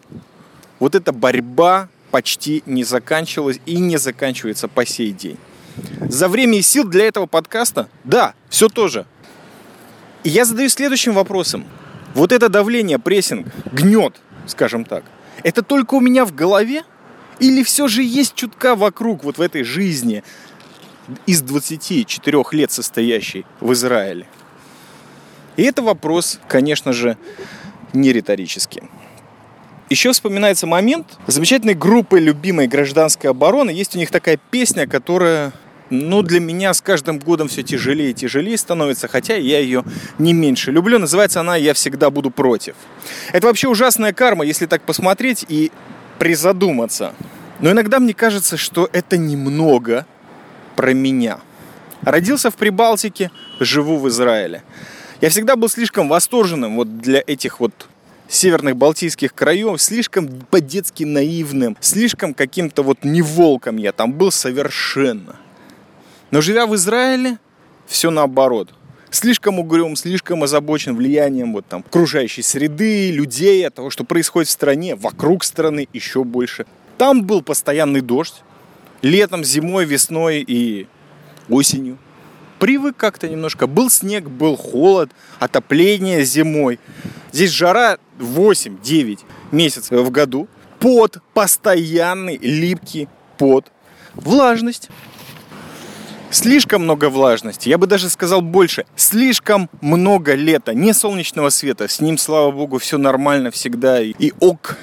Вот 0.79 0.95
эта 0.95 1.11
борьба 1.11 1.89
почти 2.11 2.63
не 2.65 2.83
заканчивалась 2.83 3.59
и 3.65 3.77
не 3.77 3.97
заканчивается 3.97 4.67
по 4.67 4.85
сей 4.85 5.11
день. 5.11 5.37
За 6.09 6.27
время 6.27 6.57
и 6.57 6.61
сил 6.61 6.85
для 6.85 7.05
этого 7.05 7.25
подкаста, 7.25 7.87
да, 8.03 8.33
все 8.49 8.67
тоже. 8.69 9.05
И 10.23 10.29
я 10.29 10.45
задаю 10.45 10.69
следующим 10.69 11.13
вопросом. 11.13 11.65
Вот 12.13 12.31
это 12.31 12.49
давление, 12.49 12.99
прессинг, 12.99 13.47
гнет, 13.71 14.15
скажем 14.47 14.85
так, 14.85 15.03
это 15.43 15.61
только 15.61 15.95
у 15.95 15.99
меня 15.99 16.25
в 16.25 16.33
голове? 16.33 16.83
Или 17.39 17.63
все 17.63 17.87
же 17.87 18.03
есть 18.03 18.35
чутка 18.35 18.75
вокруг, 18.75 19.23
вот 19.23 19.37
в 19.37 19.41
этой 19.41 19.63
жизни, 19.63 20.23
из 21.25 21.41
24 21.41 22.43
лет 22.51 22.71
состоящей 22.71 23.45
в 23.59 23.73
Израиле? 23.73 24.27
И 25.55 25.63
это 25.63 25.81
вопрос, 25.81 26.39
конечно 26.47 26.93
же, 26.93 27.17
не 27.93 28.11
риторический. 28.11 28.83
Еще 29.89 30.11
вспоминается 30.11 30.67
момент 30.67 31.17
замечательной 31.27 31.73
группы 31.73 32.19
любимой 32.19 32.67
гражданской 32.67 33.29
обороны. 33.29 33.69
Есть 33.69 33.95
у 33.95 33.99
них 33.99 34.11
такая 34.11 34.37
песня, 34.51 34.85
которая 34.85 35.53
ну, 35.89 36.21
для 36.21 36.41
меня 36.41 36.73
с 36.73 36.81
каждым 36.81 37.19
годом 37.19 37.47
все 37.47 37.63
тяжелее 37.63 38.11
и 38.11 38.13
тяжелее 38.13 38.57
становится, 38.57 39.07
хотя 39.07 39.35
я 39.35 39.59
ее 39.59 39.85
не 40.19 40.33
меньше 40.33 40.71
люблю. 40.71 40.99
Называется 40.99 41.39
она 41.39 41.55
«Я 41.55 41.73
всегда 41.73 42.09
буду 42.09 42.29
против». 42.29 42.75
Это 43.31 43.47
вообще 43.47 43.69
ужасная 43.69 44.11
карма, 44.11 44.43
если 44.43 44.65
так 44.65 44.81
посмотреть 44.81 45.45
и 45.47 45.71
призадуматься. 46.19 47.13
Но 47.59 47.71
иногда 47.71 47.99
мне 47.99 48.13
кажется, 48.13 48.57
что 48.57 48.89
это 48.93 49.17
немного 49.17 50.05
про 50.75 50.93
меня. 50.93 51.39
Родился 52.01 52.51
в 52.51 52.55
Прибалтике, 52.55 53.31
живу 53.59 53.97
в 53.97 54.07
Израиле. 54.09 54.63
Я 55.21 55.29
всегда 55.29 55.55
был 55.55 55.67
слишком 55.67 56.07
восторженным 56.09 56.75
вот 56.75 56.99
для 56.99 57.23
этих 57.25 57.59
вот 57.59 57.87
северных 58.27 58.75
балтийских 58.75 59.33
краев, 59.33 59.81
слишком 59.81 60.27
по-детски 60.27 61.03
наивным, 61.03 61.75
слишком 61.79 62.33
каким-то 62.33 62.83
вот 62.83 63.03
не 63.03 63.21
волком 63.21 63.77
я 63.77 63.91
там 63.91 64.13
был 64.13 64.31
совершенно. 64.31 65.37
Но 66.29 66.41
живя 66.41 66.67
в 66.67 66.75
Израиле, 66.75 67.39
все 67.87 68.11
наоборот. 68.11 68.73
Слишком 69.17 69.57
угрюм, 69.57 69.95
слишком 69.95 70.43
озабочен 70.43 70.95
влиянием 70.95 71.51
вот 71.51 71.65
там 71.65 71.83
окружающей 71.87 72.43
среды, 72.43 73.09
людей, 73.09 73.65
от 73.65 73.73
того, 73.73 73.89
что 73.89 74.03
происходит 74.03 74.47
в 74.47 74.51
стране, 74.51 74.95
вокруг 74.95 75.43
страны 75.43 75.87
еще 75.91 76.23
больше. 76.23 76.67
Там 76.99 77.23
был 77.23 77.41
постоянный 77.41 78.01
дождь, 78.01 78.43
летом, 79.01 79.43
зимой, 79.43 79.85
весной 79.85 80.45
и 80.47 80.85
осенью 81.49 81.97
привык 82.59 82.95
как-то 82.95 83.27
немножко. 83.27 83.65
Был 83.65 83.89
снег, 83.89 84.29
был 84.29 84.55
холод, 84.55 85.09
отопление 85.39 86.23
зимой. 86.23 86.79
Здесь 87.31 87.49
жара 87.49 87.97
8-9 88.19 89.21
месяцев 89.51 89.99
в 89.99 90.11
году. 90.11 90.47
Пот, 90.77 91.17
постоянный 91.33 92.37
липкий 92.37 93.07
пот, 93.39 93.71
влажность. 94.13 94.91
Слишком 96.29 96.83
много 96.83 97.09
влажности, 97.09 97.69
я 97.69 97.77
бы 97.77 97.87
даже 97.87 98.09
сказал 98.09 98.41
больше. 98.41 98.85
Слишком 98.95 99.69
много 99.81 100.35
лета, 100.35 100.73
не 100.73 100.93
солнечного 100.93 101.49
света. 101.49 101.87
С 101.87 102.01
ним, 102.01 102.17
слава 102.17 102.51
богу, 102.51 102.79
все 102.79 102.97
нормально 102.97 103.49
всегда. 103.49 104.01
И 104.01 104.33
ок. 104.39 104.77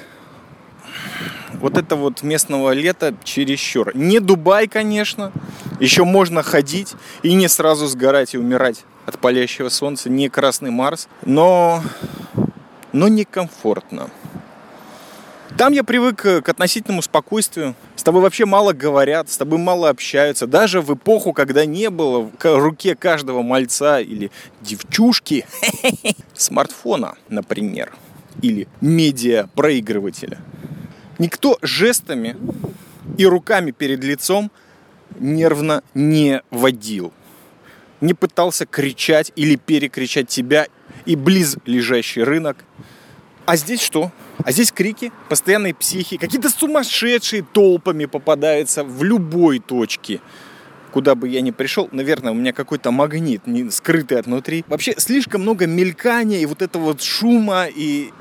Вот 1.53 1.77
это 1.77 1.97
вот 1.97 2.23
местного 2.23 2.73
лета 2.73 3.15
чересчур. 3.25 3.95
Не 3.95 4.21
Дубай, 4.21 4.69
конечно. 4.69 5.33
Еще 5.81 6.05
можно 6.05 6.43
ходить 6.43 6.95
и 7.23 7.35
не 7.35 7.49
сразу 7.49 7.87
сгорать 7.87 8.35
и 8.35 8.39
умирать 8.39 8.85
от 9.07 9.19
палящего 9.19 9.69
солнца. 9.69 10.09
Не 10.09 10.29
Красный 10.29 10.71
Марс. 10.71 11.09
Но, 11.25 11.83
но 12.93 13.09
некомфортно. 13.09 14.11
Там 15.57 15.73
я 15.73 15.85
привык 15.85 16.17
к 16.17 16.49
относительному 16.49 17.01
спокойствию. 17.01 17.77
С 17.95 18.03
тобой 18.03 18.23
вообще 18.23 18.45
мало 18.45 18.73
говорят, 18.73 19.31
с 19.31 19.37
тобой 19.37 19.59
мало 19.59 19.89
общаются. 19.89 20.49
Даже 20.49 20.81
в 20.81 20.93
эпоху, 20.95 21.33
когда 21.33 21.65
не 21.65 21.91
было 21.91 22.23
в 22.23 22.59
руке 22.59 22.97
каждого 22.97 23.43
мальца 23.43 24.01
или 24.01 24.33
девчушки 24.61 25.47
смартфона, 26.35 27.15
например, 27.29 27.93
или 28.43 28.67
медиа-проигрывателя. 28.81 30.41
Никто 31.21 31.57
жестами 31.63 32.37
и 33.17 33.25
руками 33.25 33.71
перед 33.71 34.03
лицом 34.03 34.51
нервно 35.21 35.85
не 35.95 36.43
водил. 36.51 37.13
Не 38.01 38.15
пытался 38.15 38.67
кричать 38.67 39.31
или 39.37 39.55
перекричать 39.55 40.27
тебя 40.27 40.67
и 41.07 41.15
близ 41.15 41.59
лежащий 41.65 42.25
рынок. 42.25 42.57
А 43.47 43.57
здесь 43.57 43.83
что? 43.83 44.11
А 44.43 44.53
здесь 44.53 44.73
крики, 44.73 45.13
постоянные 45.29 45.75
психи, 45.75 46.17
какие-то 46.17 46.49
сумасшедшие 46.49 47.43
толпами 47.43 48.07
попадаются 48.07 48.85
в 48.85 49.05
любой 49.05 49.59
точке. 49.59 50.21
Куда 50.93 51.15
бы 51.15 51.29
я 51.29 51.41
ни 51.41 51.51
пришел, 51.51 51.89
наверное, 51.93 52.33
у 52.33 52.35
меня 52.35 52.53
какой-то 52.53 52.91
магнит, 52.91 53.47
не 53.47 53.71
скрытый 53.71 54.23
внутри. 54.23 54.65
Вообще 54.69 54.95
слишком 54.97 55.43
много 55.43 55.67
мелькания 55.67 56.41
и 56.41 56.47
вот 56.47 56.63
этого 56.63 56.85
вот 56.85 57.03
шума. 57.03 57.67
И 57.67 58.13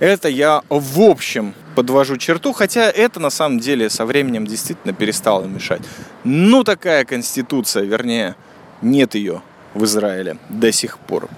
это 0.00 0.28
я 0.28 0.62
в 0.68 1.00
общем 1.00 1.54
подвожу 1.74 2.16
черту, 2.16 2.52
хотя 2.52 2.90
это 2.90 3.20
на 3.20 3.30
самом 3.30 3.60
деле 3.60 3.88
со 3.88 4.04
временем 4.04 4.46
действительно 4.46 4.92
перестало 4.92 5.44
мешать. 5.44 5.82
Ну, 6.24 6.64
такая 6.64 7.04
конституция, 7.04 7.84
вернее, 7.84 8.34
нет 8.82 9.14
ее 9.14 9.42
в 9.76 9.84
Израиле 9.84 10.38
до 10.48 10.72
сих 10.72 10.98
пор. 10.98 11.28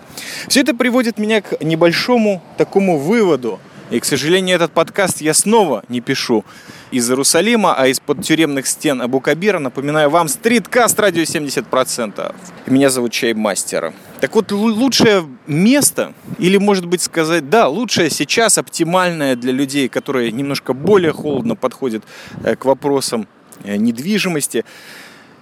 Все 0.48 0.60
это 0.60 0.74
приводит 0.74 1.18
меня 1.18 1.42
к 1.42 1.62
небольшому 1.62 2.42
такому 2.56 2.98
выводу. 2.98 3.58
И, 3.90 4.00
к 4.00 4.04
сожалению, 4.04 4.56
этот 4.56 4.72
подкаст 4.72 5.22
я 5.22 5.32
снова 5.32 5.82
не 5.88 6.02
пишу 6.02 6.44
из 6.90 7.08
Иерусалима, 7.08 7.74
а 7.74 7.86
из-под 7.88 8.22
тюремных 8.22 8.66
стен 8.66 9.00
Абу-Кабира. 9.00 9.58
Напоминаю 9.58 10.10
вам, 10.10 10.28
стриткаст 10.28 11.00
радио 11.00 11.22
70%. 11.22 12.34
Меня 12.66 12.90
зовут 12.90 13.12
Чай 13.12 13.32
Мастер. 13.32 13.94
Так 14.20 14.34
вот, 14.34 14.52
лучшее 14.52 15.26
место, 15.46 16.12
или, 16.38 16.58
может 16.58 16.84
быть, 16.84 17.00
сказать, 17.00 17.48
да, 17.48 17.68
лучшее 17.68 18.10
сейчас, 18.10 18.58
оптимальное 18.58 19.36
для 19.36 19.52
людей, 19.52 19.88
которые 19.88 20.32
немножко 20.32 20.74
более 20.74 21.12
холодно 21.12 21.56
подходят 21.56 22.04
э, 22.44 22.56
к 22.56 22.66
вопросам 22.66 23.26
э, 23.64 23.76
недвижимости, 23.76 24.66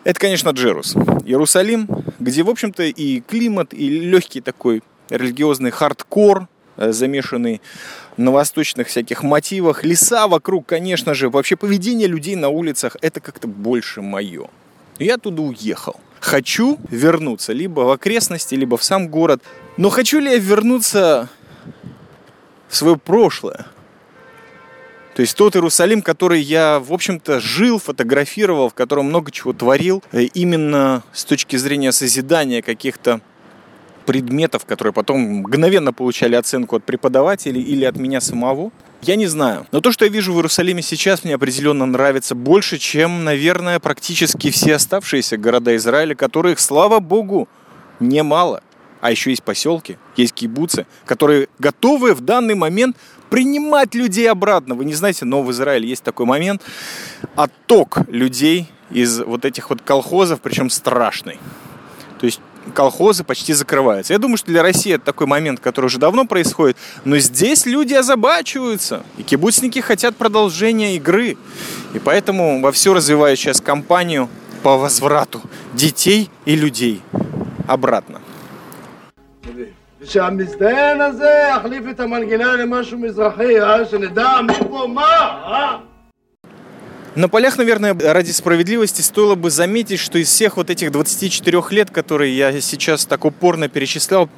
это, 0.06 0.20
конечно, 0.20 0.50
Джерус. 0.50 0.94
Иерусалим, 1.24 1.88
где, 2.20 2.44
в 2.44 2.48
общем-то, 2.48 2.84
и 2.84 3.20
климат, 3.22 3.74
и 3.74 3.88
легкий 3.88 4.40
такой 4.40 4.84
религиозный 5.10 5.72
хардкор, 5.72 6.46
э, 6.76 6.92
замешанный 6.92 7.60
на 8.16 8.30
восточных 8.30 8.86
всяких 8.86 9.24
мотивах. 9.24 9.82
Леса 9.82 10.28
вокруг, 10.28 10.64
конечно 10.64 11.12
же. 11.12 11.28
Вообще 11.28 11.56
поведение 11.56 12.06
людей 12.06 12.36
на 12.36 12.50
улицах 12.50 12.96
это 13.02 13.18
как-то 13.18 13.48
больше 13.48 14.00
мое. 14.00 14.48
Я 15.00 15.18
туда 15.18 15.42
уехал. 15.42 15.96
Хочу 16.20 16.78
вернуться 16.88 17.52
либо 17.52 17.80
в 17.80 17.90
окрестности, 17.90 18.54
либо 18.54 18.76
в 18.76 18.84
сам 18.84 19.08
город. 19.08 19.42
Но 19.76 19.90
хочу 19.90 20.20
ли 20.20 20.30
я 20.30 20.38
вернуться 20.38 21.28
в 22.68 22.76
свое 22.76 22.96
прошлое? 22.96 23.66
То 25.16 25.22
есть 25.22 25.34
тот 25.34 25.56
Иерусалим, 25.56 26.02
который 26.02 26.42
я, 26.42 26.78
в 26.78 26.92
общем-то, 26.92 27.40
жил, 27.40 27.78
фотографировал, 27.78 28.68
в 28.68 28.74
котором 28.74 29.06
много 29.06 29.30
чего 29.30 29.54
творил, 29.54 30.04
э, 30.12 30.24
именно 30.24 31.04
с 31.14 31.24
точки 31.24 31.56
зрения 31.56 31.90
созидания 31.90 32.60
каких-то 32.60 33.22
предметов, 34.04 34.66
которые 34.66 34.92
потом 34.92 35.20
мгновенно 35.20 35.94
получали 35.94 36.34
оценку 36.34 36.76
от 36.76 36.84
преподавателей 36.84 37.62
или 37.62 37.86
от 37.86 37.96
меня 37.96 38.20
самого. 38.20 38.72
Я 39.00 39.16
не 39.16 39.26
знаю. 39.26 39.66
Но 39.72 39.80
то, 39.80 39.90
что 39.90 40.04
я 40.04 40.10
вижу 40.10 40.34
в 40.34 40.36
Иерусалиме 40.36 40.82
сейчас, 40.82 41.24
мне 41.24 41.36
определенно 41.36 41.86
нравится 41.86 42.34
больше, 42.34 42.76
чем, 42.76 43.24
наверное, 43.24 43.80
практически 43.80 44.50
все 44.50 44.74
оставшиеся 44.74 45.38
города 45.38 45.74
Израиля, 45.76 46.14
которых, 46.14 46.60
слава 46.60 47.00
богу, 47.00 47.48
немало. 48.00 48.62
А 49.00 49.10
еще 49.10 49.30
есть 49.30 49.42
поселки, 49.42 49.98
есть 50.16 50.34
кибуцы, 50.34 50.86
которые 51.04 51.48
готовы 51.58 52.12
в 52.14 52.20
данный 52.20 52.54
момент 52.54 52.96
принимать 53.30 53.94
людей 53.94 54.30
обратно. 54.30 54.74
Вы 54.74 54.84
не 54.84 54.94
знаете, 54.94 55.24
но 55.24 55.42
в 55.42 55.50
Израиле 55.50 55.88
есть 55.88 56.02
такой 56.02 56.26
момент. 56.26 56.62
Отток 57.34 57.98
людей 58.08 58.68
из 58.90 59.20
вот 59.20 59.44
этих 59.44 59.70
вот 59.70 59.82
колхозов, 59.82 60.40
причем 60.40 60.70
страшный. 60.70 61.38
То 62.18 62.26
есть 62.26 62.40
колхозы 62.74 63.24
почти 63.24 63.52
закрываются. 63.52 64.12
Я 64.12 64.18
думаю, 64.18 64.36
что 64.36 64.46
для 64.48 64.62
России 64.62 64.94
это 64.94 65.04
такой 65.04 65.26
момент, 65.26 65.60
который 65.60 65.86
уже 65.86 65.98
давно 65.98 66.24
происходит, 66.24 66.76
но 67.04 67.18
здесь 67.18 67.66
люди 67.66 67.94
озабачиваются, 67.94 69.04
и 69.18 69.22
кибуцники 69.22 69.78
хотят 69.80 70.16
продолжения 70.16 70.96
игры. 70.96 71.36
И 71.94 71.98
поэтому 71.98 72.60
во 72.60 72.72
все 72.72 72.94
развиваю 72.94 73.36
сейчас 73.36 73.60
кампанию 73.60 74.28
по 74.62 74.76
возврату 74.76 75.42
детей 75.74 76.30
и 76.44 76.56
людей 76.56 77.02
обратно. 77.66 78.20
שהמזדיין 80.03 81.01
הזה 81.01 81.29
יחליף 81.49 81.83
את 81.89 81.99
המנגינה 81.99 82.55
למשהו 82.55 82.97
מזרחי, 82.97 83.61
אה? 83.61 83.85
שנדע 83.85 84.41
מי 84.47 84.53
פה 84.69 84.87
מה, 84.93 85.01
אה? 85.03 85.77
На 87.13 87.27
полях, 87.27 87.57
наверное, 87.57 87.93
ради 87.93 88.31
справедливости 88.31 89.01
стоило 89.01 89.35
бы 89.35 89.49
заметить, 89.49 89.99
что 89.99 90.17
из 90.17 90.29
всех 90.29 90.55
вот 90.55 90.69
этих 90.69 90.93
24 90.93 91.61
лет, 91.71 91.91
которые 91.91 92.37
я 92.37 92.61
сейчас 92.61 93.05
так 93.05 93.25
упорно 93.25 93.67
перечислял, 93.67 94.29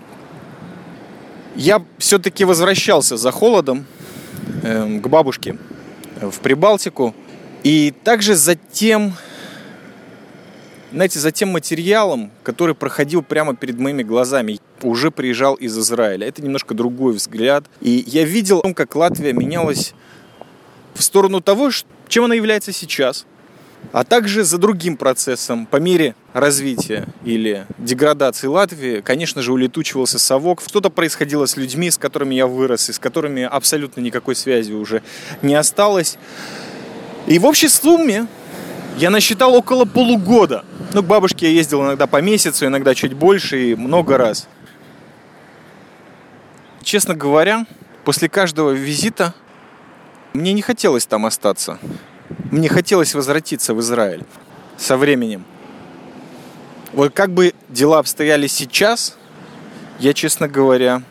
я 1.55 1.83
все-таки 1.99 2.45
возвращался 2.45 3.15
за 3.15 3.31
холодом 3.31 3.85
э, 4.63 4.99
к 4.99 5.07
бабушке 5.07 5.57
в 6.19 6.39
Прибалтику. 6.39 7.13
И 7.63 7.93
также 8.03 8.33
за 8.33 8.55
тем, 8.55 9.13
знаете, 10.91 11.19
за 11.19 11.31
тем 11.31 11.49
материалом, 11.49 12.31
который 12.41 12.73
проходил 12.73 13.21
прямо 13.21 13.55
перед 13.55 13.77
моими 13.77 14.01
глазами, 14.01 14.59
уже 14.82 15.10
приезжал 15.10 15.54
из 15.54 15.76
Израиля. 15.78 16.26
Это 16.26 16.42
немножко 16.42 16.74
другой 16.74 17.14
взгляд. 17.14 17.64
И 17.80 18.04
я 18.06 18.24
видел, 18.24 18.62
как 18.74 18.94
Латвия 18.94 19.32
менялась 19.32 19.94
в 20.94 21.02
сторону 21.02 21.40
того, 21.40 21.70
чем 22.08 22.24
она 22.24 22.34
является 22.34 22.72
сейчас, 22.72 23.26
а 23.92 24.04
также 24.04 24.44
за 24.44 24.58
другим 24.58 24.96
процессом. 24.96 25.66
По 25.66 25.76
мере 25.76 26.14
развития 26.32 27.06
или 27.24 27.66
деградации 27.78 28.46
Латвии, 28.46 29.00
конечно 29.00 29.42
же, 29.42 29.52
улетучивался 29.52 30.18
совок. 30.18 30.62
Что-то 30.66 30.90
происходило 30.90 31.46
с 31.46 31.56
людьми, 31.56 31.90
с 31.90 31.98
которыми 31.98 32.34
я 32.34 32.46
вырос, 32.46 32.90
и 32.90 32.92
с 32.92 32.98
которыми 32.98 33.42
абсолютно 33.42 34.00
никакой 34.00 34.34
связи 34.34 34.72
уже 34.72 35.02
не 35.42 35.54
осталось. 35.54 36.18
И 37.26 37.38
в 37.38 37.46
общей 37.46 37.68
сумме 37.68 38.26
я 38.98 39.10
насчитал 39.10 39.54
около 39.54 39.84
полугода. 39.84 40.64
Ну, 40.92 41.02
к 41.02 41.06
бабушке 41.06 41.46
я 41.46 41.52
ездил 41.52 41.82
иногда 41.82 42.06
по 42.06 42.20
месяцу, 42.20 42.66
иногда 42.66 42.94
чуть 42.94 43.12
больше 43.12 43.70
и 43.70 43.74
много 43.74 44.18
раз. 44.18 44.48
Честно 46.88 47.14
говоря, 47.14 47.66
после 48.02 48.30
каждого 48.30 48.70
визита 48.70 49.34
мне 50.32 50.54
не 50.54 50.62
хотелось 50.62 51.04
там 51.04 51.26
остаться. 51.26 51.78
Мне 52.50 52.70
хотелось 52.70 53.14
возвратиться 53.14 53.74
в 53.74 53.80
Израиль 53.80 54.24
со 54.78 54.96
временем. 54.96 55.44
Вот 56.94 57.12
как 57.12 57.34
бы 57.34 57.52
дела 57.68 57.98
обстояли 57.98 58.46
сейчас, 58.46 59.18
я, 59.98 60.14
честно 60.14 60.48
говоря, 60.48 61.02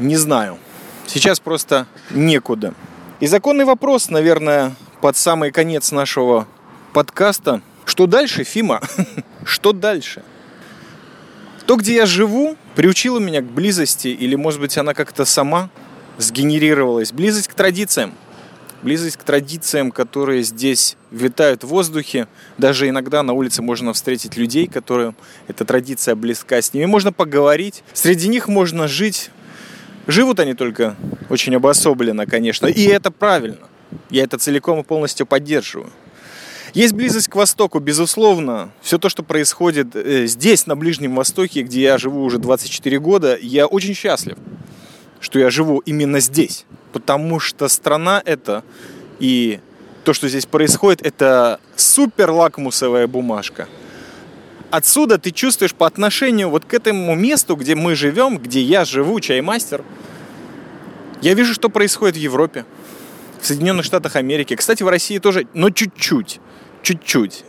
не 0.00 0.16
знаю. 0.16 0.58
Сейчас 1.06 1.38
просто 1.38 1.86
некуда. 2.10 2.74
И 3.20 3.28
законный 3.28 3.66
вопрос, 3.66 4.10
наверное, 4.10 4.74
под 5.00 5.16
самый 5.16 5.52
конец 5.52 5.92
нашего 5.92 6.48
подкаста. 6.92 7.60
Что 7.84 8.08
дальше, 8.08 8.42
Фима? 8.42 8.80
Что 9.44 9.72
дальше? 9.72 10.24
То, 11.66 11.76
где 11.76 11.94
я 11.94 12.06
живу, 12.06 12.56
приучило 12.74 13.18
меня 13.18 13.40
к 13.40 13.44
близости, 13.44 14.08
или, 14.08 14.34
может 14.34 14.60
быть, 14.60 14.76
она 14.76 14.94
как-то 14.94 15.24
сама 15.24 15.70
сгенерировалась. 16.18 17.12
Близость 17.12 17.48
к 17.48 17.54
традициям 17.54 18.14
близость 18.84 19.16
к 19.16 19.24
традициям, 19.24 19.90
которые 19.90 20.42
здесь 20.42 20.96
витают 21.10 21.64
в 21.64 21.68
воздухе. 21.68 22.28
Даже 22.58 22.88
иногда 22.88 23.22
на 23.22 23.32
улице 23.32 23.62
можно 23.62 23.92
встретить 23.92 24.36
людей, 24.36 24.66
которым 24.68 25.16
эта 25.48 25.64
традиция 25.64 26.14
близка. 26.14 26.60
С 26.60 26.72
ними 26.74 26.84
можно 26.84 27.12
поговорить. 27.12 27.82
Среди 27.94 28.28
них 28.28 28.46
можно 28.46 28.86
жить. 28.86 29.30
Живут 30.06 30.38
они 30.38 30.54
только 30.54 30.96
очень 31.30 31.56
обособленно, 31.56 32.26
конечно. 32.26 32.66
И 32.66 32.84
это 32.84 33.10
правильно. 33.10 33.68
Я 34.10 34.24
это 34.24 34.38
целиком 34.38 34.80
и 34.80 34.84
полностью 34.84 35.26
поддерживаю. 35.26 35.90
Есть 36.74 36.92
близость 36.92 37.28
к 37.28 37.36
Востоку, 37.36 37.78
безусловно. 37.78 38.72
Все 38.82 38.98
то, 38.98 39.08
что 39.08 39.22
происходит 39.22 39.94
э, 39.94 40.26
здесь, 40.26 40.66
на 40.66 40.74
Ближнем 40.74 41.14
Востоке, 41.14 41.62
где 41.62 41.82
я 41.82 41.98
живу 41.98 42.24
уже 42.24 42.38
24 42.38 42.98
года, 42.98 43.38
я 43.40 43.66
очень 43.66 43.94
счастлив, 43.94 44.36
что 45.20 45.38
я 45.38 45.50
живу 45.50 45.78
именно 45.86 46.18
здесь. 46.18 46.66
Потому 46.92 47.38
что 47.38 47.68
страна 47.68 48.20
эта 48.24 48.64
и 49.20 49.60
то, 50.02 50.12
что 50.12 50.28
здесь 50.28 50.46
происходит, 50.46 51.06
это 51.06 51.60
супер 51.76 52.32
лакмусовая 52.32 53.06
бумажка. 53.06 53.68
Отсюда 54.72 55.18
ты 55.18 55.30
чувствуешь 55.30 55.74
по 55.74 55.86
отношению 55.86 56.50
вот 56.50 56.64
к 56.64 56.74
этому 56.74 57.14
месту, 57.14 57.54
где 57.54 57.76
мы 57.76 57.94
живем, 57.94 58.36
где 58.38 58.60
я 58.60 58.84
живу, 58.84 59.20
чаймастер, 59.20 59.84
я 61.22 61.34
вижу, 61.34 61.54
что 61.54 61.68
происходит 61.68 62.16
в 62.16 62.18
Европе, 62.20 62.64
в 63.44 63.46
Соединенных 63.46 63.84
Штатах 63.84 64.16
Америки. 64.16 64.56
Кстати, 64.56 64.82
в 64.82 64.88
России 64.88 65.18
тоже, 65.18 65.46
но 65.52 65.68
чуть-чуть 65.68 66.40
чуть-чуть. 66.84 67.44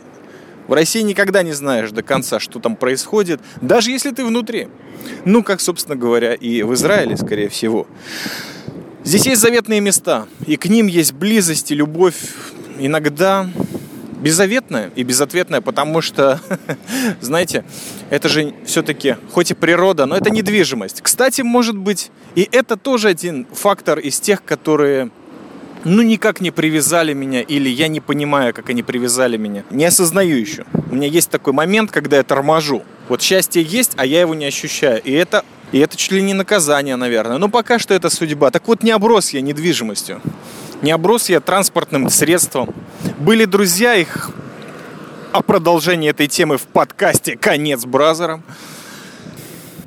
В 0.66 0.72
России 0.72 1.00
никогда 1.00 1.42
не 1.42 1.52
знаешь 1.52 1.90
до 1.92 2.02
конца, 2.02 2.40
что 2.40 2.58
там 2.58 2.76
происходит, 2.76 3.40
даже 3.60 3.92
если 3.92 4.10
ты 4.10 4.24
внутри. 4.24 4.68
Ну, 5.24 5.42
как, 5.44 5.60
собственно 5.60 5.96
говоря, 5.96 6.34
и 6.34 6.62
в 6.62 6.74
Израиле, 6.74 7.16
скорее 7.16 7.48
всего. 7.48 7.86
Здесь 9.04 9.26
есть 9.26 9.40
заветные 9.40 9.80
места, 9.80 10.26
и 10.46 10.56
к 10.56 10.66
ним 10.66 10.88
есть 10.88 11.12
близость 11.12 11.70
и 11.70 11.74
любовь 11.76 12.16
иногда 12.78 13.48
беззаветная 14.20 14.90
и 14.96 15.02
безответная, 15.04 15.60
потому 15.60 16.00
что, 16.02 16.40
знаете, 17.20 17.64
это 18.10 18.28
же 18.28 18.52
все-таки, 18.64 19.16
хоть 19.30 19.52
и 19.52 19.54
природа, 19.54 20.06
но 20.06 20.16
это 20.16 20.30
недвижимость. 20.30 21.00
Кстати, 21.00 21.42
может 21.42 21.76
быть, 21.76 22.10
и 22.34 22.48
это 22.50 22.76
тоже 22.76 23.08
один 23.08 23.46
фактор 23.52 23.98
из 24.00 24.18
тех, 24.18 24.42
которые 24.42 25.10
ну 25.86 26.02
никак 26.02 26.40
не 26.40 26.50
привязали 26.50 27.12
меня, 27.12 27.42
или 27.42 27.68
я 27.68 27.86
не 27.86 28.00
понимаю, 28.00 28.52
как 28.52 28.70
они 28.70 28.82
привязали 28.82 29.36
меня. 29.36 29.62
Не 29.70 29.84
осознаю 29.84 30.36
еще. 30.36 30.64
У 30.90 30.96
меня 30.96 31.06
есть 31.06 31.30
такой 31.30 31.52
момент, 31.52 31.92
когда 31.92 32.16
я 32.16 32.24
торможу. 32.24 32.82
Вот 33.08 33.22
счастье 33.22 33.62
есть, 33.62 33.92
а 33.96 34.04
я 34.04 34.20
его 34.20 34.34
не 34.34 34.46
ощущаю. 34.46 35.00
И 35.04 35.12
это, 35.12 35.44
и 35.70 35.78
это 35.78 35.96
чуть 35.96 36.10
ли 36.10 36.22
не 36.22 36.34
наказание, 36.34 36.96
наверное. 36.96 37.38
Но 37.38 37.48
пока 37.48 37.78
что 37.78 37.94
это 37.94 38.10
судьба. 38.10 38.50
Так 38.50 38.66
вот, 38.66 38.82
не 38.82 38.90
оброс 38.90 39.30
я 39.30 39.40
недвижимостью. 39.40 40.20
Не 40.82 40.90
оброс 40.90 41.28
я 41.28 41.40
транспортным 41.40 42.10
средством. 42.10 42.74
Были 43.20 43.44
друзья, 43.44 43.94
их 43.94 44.32
о 45.30 45.40
продолжении 45.42 46.10
этой 46.10 46.26
темы 46.26 46.56
в 46.56 46.62
подкасте 46.62 47.36
«Конец 47.36 47.84
бразером». 47.84 48.42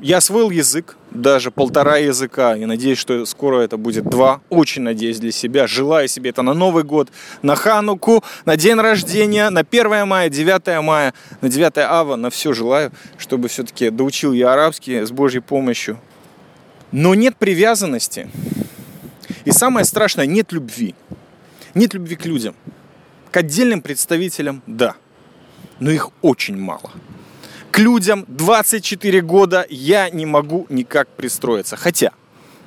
Я 0.00 0.16
освоил 0.16 0.48
язык, 0.48 0.96
даже 1.10 1.50
полтора 1.50 1.98
языка. 1.98 2.56
И 2.56 2.64
надеюсь, 2.64 2.98
что 2.98 3.24
скоро 3.26 3.60
это 3.60 3.76
будет 3.76 4.04
два. 4.04 4.40
Очень 4.48 4.82
надеюсь 4.82 5.18
для 5.18 5.32
себя. 5.32 5.66
Желаю 5.66 6.08
себе 6.08 6.30
это 6.30 6.42
на 6.42 6.54
Новый 6.54 6.84
год, 6.84 7.08
на 7.42 7.56
Хануку, 7.56 8.24
на 8.44 8.56
день 8.56 8.76
рождения, 8.76 9.50
на 9.50 9.60
1 9.60 10.06
мая, 10.06 10.28
9 10.28 10.82
мая, 10.82 11.14
на 11.40 11.48
9 11.48 11.78
ава. 11.78 12.16
На 12.16 12.30
все 12.30 12.52
желаю, 12.52 12.92
чтобы 13.18 13.48
все-таки 13.48 13.90
доучил 13.90 14.32
я 14.32 14.52
арабский 14.52 15.04
с 15.04 15.10
Божьей 15.10 15.40
помощью. 15.40 15.98
Но 16.92 17.14
нет 17.14 17.36
привязанности. 17.36 18.30
И 19.44 19.52
самое 19.52 19.84
страшное, 19.84 20.26
нет 20.26 20.52
любви. 20.52 20.94
Нет 21.74 21.94
любви 21.94 22.16
к 22.16 22.26
людям. 22.26 22.54
К 23.30 23.38
отдельным 23.38 23.80
представителям– 23.80 24.62
да. 24.66 24.96
Но 25.78 25.90
их 25.90 26.10
очень 26.20 26.56
мало 26.56 26.90
к 27.70 27.78
людям 27.78 28.24
24 28.28 29.20
года 29.20 29.64
я 29.68 30.10
не 30.10 30.26
могу 30.26 30.66
никак 30.70 31.08
пристроиться. 31.08 31.76
Хотя, 31.76 32.10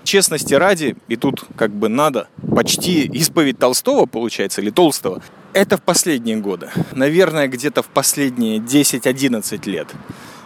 честности 0.04 0.54
ради, 0.54 0.96
и 1.08 1.16
тут 1.16 1.44
как 1.58 1.72
бы 1.72 1.89
надо 1.89 2.28
почти 2.56 3.06
исповедь 3.08 3.60
Толстого, 3.60 4.06
получается, 4.06 4.62
или 4.62 4.70
Толстого, 4.70 5.22
это 5.52 5.78
в 5.78 5.82
последние 5.82 6.38
годы. 6.38 6.70
Наверное, 6.94 7.48
где-то 7.48 7.84
в 7.84 7.88
последние 7.88 8.60
10-11 8.60 9.70
лет. 9.70 9.88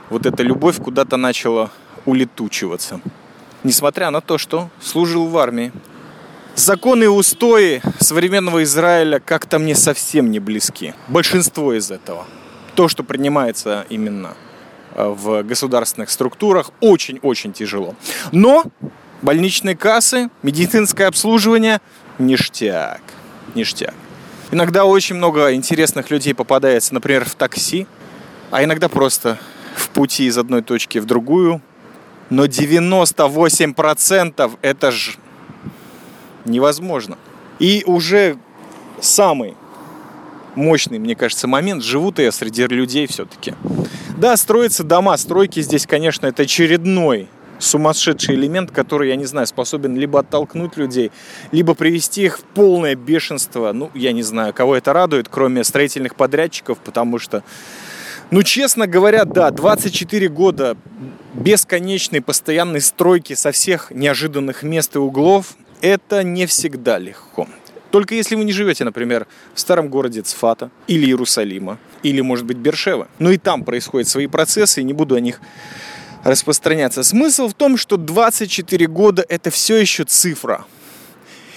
Вот 0.10 0.26
эта 0.26 0.42
любовь 0.44 0.78
куда-то 0.78 1.18
начала 1.18 1.70
улетучиваться. 2.06 3.00
Несмотря 3.64 4.10
на 4.10 4.22
то, 4.22 4.38
что 4.38 4.70
служил 4.82 5.28
в 5.28 5.38
армии. 5.38 5.72
Законы 6.56 7.04
и 7.04 7.08
устои 7.08 7.82
современного 8.00 8.64
Израиля 8.64 9.20
как-то 9.20 9.60
мне 9.60 9.76
совсем 9.76 10.32
не 10.32 10.40
близки. 10.40 10.96
Большинство 11.08 11.74
из 11.74 11.92
этого. 11.92 12.26
То, 12.74 12.88
что 12.88 13.04
принимается 13.04 13.86
именно 13.90 14.36
в 14.98 15.44
государственных 15.44 16.10
структурах 16.10 16.72
очень-очень 16.82 17.54
тяжело. 17.54 17.96
Но 18.32 18.66
больничные 19.22 19.78
кассы, 19.78 20.30
медицинское 20.44 21.06
обслуживание– 21.06 21.80
ништяк. 22.20 23.02
Ништяк. 23.56 23.94
Иногда 24.52 24.86
очень 24.86 25.16
много 25.16 25.54
интересных 25.54 26.10
людей 26.10 26.34
попадается, 26.34 26.94
например, 26.94 27.26
в 27.26 27.36
такси, 27.36 27.86
а 28.50 28.64
иногда 28.64 28.88
просто 28.90 29.38
в 29.76 29.90
пути 29.90 30.26
из 30.26 30.38
одной 30.38 30.62
точки 30.62 31.00
в 31.00 31.06
другую. 31.06 31.62
Но 32.30 32.46
98% 32.46 34.58
это 34.62 34.92
же 34.92 35.14
невозможно. 36.46 37.18
И 37.60 37.84
уже 37.86 38.38
самый 39.00 39.56
мощный, 40.58 41.00
мне 41.00 41.16
кажется, 41.16 41.48
момент. 41.48 41.84
Живу-то 41.84 42.22
я 42.22 42.32
среди 42.32 42.66
людей 42.68 43.08
все-таки. 43.08 43.54
Да, 44.18 44.36
строятся 44.36 44.84
дома. 44.84 45.16
Стройки 45.16 45.62
здесь, 45.62 45.86
конечно, 45.86 46.28
это 46.28 46.44
очередной 46.44 47.30
сумасшедший 47.60 48.36
элемент, 48.36 48.72
который, 48.72 49.10
я 49.10 49.16
не 49.16 49.26
знаю, 49.26 49.48
способен 49.48 49.96
либо 49.96 50.20
оттолкнуть 50.20 50.78
людей, 50.78 51.12
либо 51.52 51.74
привести 51.74 52.26
их 52.26 52.40
в 52.40 52.44
полное 52.44 52.96
бешенство. 52.96 53.72
Ну, 53.74 53.90
я 53.94 54.12
не 54.12 54.24
знаю, 54.24 54.54
кого 54.54 54.76
это 54.76 54.94
радует, 54.94 55.28
кроме 55.30 55.64
строительных 55.64 56.16
подрядчиков, 56.16 56.78
потому 56.80 57.20
что, 57.20 57.44
ну, 58.32 58.44
честно 58.44 58.88
говоря, 58.88 59.26
да, 59.26 59.52
24 59.52 60.28
года 60.30 60.78
бесконечной 61.34 62.22
постоянной 62.22 62.82
стройки 62.82 63.34
со 63.34 63.52
всех 63.52 63.92
неожиданных 63.92 64.64
мест 64.64 64.96
и 64.96 65.00
углов, 65.00 65.56
это 65.82 66.24
не 66.24 66.46
всегда 66.46 66.98
легко. 66.98 67.48
Только 67.98 68.14
если 68.14 68.36
вы 68.36 68.44
не 68.44 68.52
живете, 68.52 68.84
например, 68.84 69.26
в 69.56 69.60
старом 69.60 69.90
городе 69.90 70.22
Цфата 70.22 70.70
или 70.86 71.08
Иерусалима, 71.08 71.80
или, 72.04 72.22
может 72.22 72.46
быть, 72.46 72.58
Бершева. 72.58 73.08
Но 73.18 73.32
и 73.32 73.38
там 73.38 73.64
происходят 73.64 74.08
свои 74.08 74.28
процессы, 74.28 74.82
и 74.82 74.84
не 74.84 74.94
буду 74.94 75.16
о 75.16 75.20
них 75.20 75.42
распространяться. 76.24 77.02
Смысл 77.02 77.48
в 77.48 77.56
том, 77.56 77.76
что 77.76 77.98
24 77.98 78.86
года– 78.86 79.26
это 79.30 79.50
все 79.50 79.78
еще 79.78 80.04
цифра. 80.04 80.66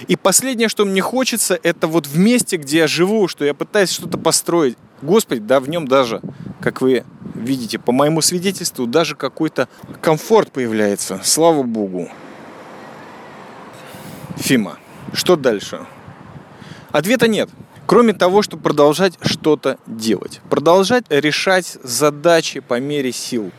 И 0.08 0.16
последнее, 0.16 0.70
что 0.70 0.86
мне 0.86 1.02
хочется, 1.02 1.60
это 1.62 1.86
вот 1.86 2.06
в 2.06 2.16
месте, 2.16 2.56
где 2.56 2.78
я 2.78 2.86
живу, 2.86 3.28
что 3.28 3.44
я 3.44 3.52
пытаюсь 3.52 3.90
что-то 3.90 4.16
построить. 4.16 4.78
Господи, 5.02 5.42
да 5.42 5.60
в 5.60 5.68
нем 5.68 5.86
даже, 5.86 6.22
как 6.62 6.80
вы 6.80 7.04
видите, 7.34 7.78
по 7.78 7.92
моему 7.92 8.22
свидетельству, 8.22 8.86
даже 8.86 9.14
какой-то 9.14 9.68
комфорт 10.00 10.52
появляется. 10.52 11.20
Слава 11.22 11.64
Богу. 11.64 12.08
Фима, 14.38 14.78
что 15.12 15.36
дальше? 15.36 15.84
Ответа 16.92 17.28
нет. 17.28 17.48
Кроме 17.86 18.12
того, 18.12 18.42
чтобы 18.42 18.62
продолжать 18.62 19.18
что-то 19.22 19.78
делать. 19.86 20.40
Продолжать 20.48 21.04
решать 21.08 21.78
задачи 21.82 22.60
по 22.60 22.78
мере 22.78 23.12
сил. 23.12 23.50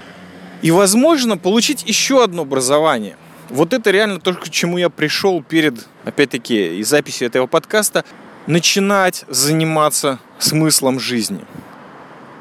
И, 0.61 0.71
возможно, 0.71 1.37
получить 1.37 1.83
еще 1.85 2.23
одно 2.23 2.43
образование. 2.43 3.17
Вот 3.49 3.73
это 3.73 3.91
реально 3.91 4.19
то, 4.19 4.33
к 4.33 4.49
чему 4.49 4.77
я 4.77 4.89
пришел 4.89 5.43
перед, 5.43 5.87
опять-таки, 6.05 6.77
и 6.77 6.83
записью 6.83 7.27
этого 7.27 7.47
подкаста. 7.47 8.05
Начинать 8.47 9.25
заниматься 9.27 10.19
смыслом 10.39 10.99
жизни 10.99 11.41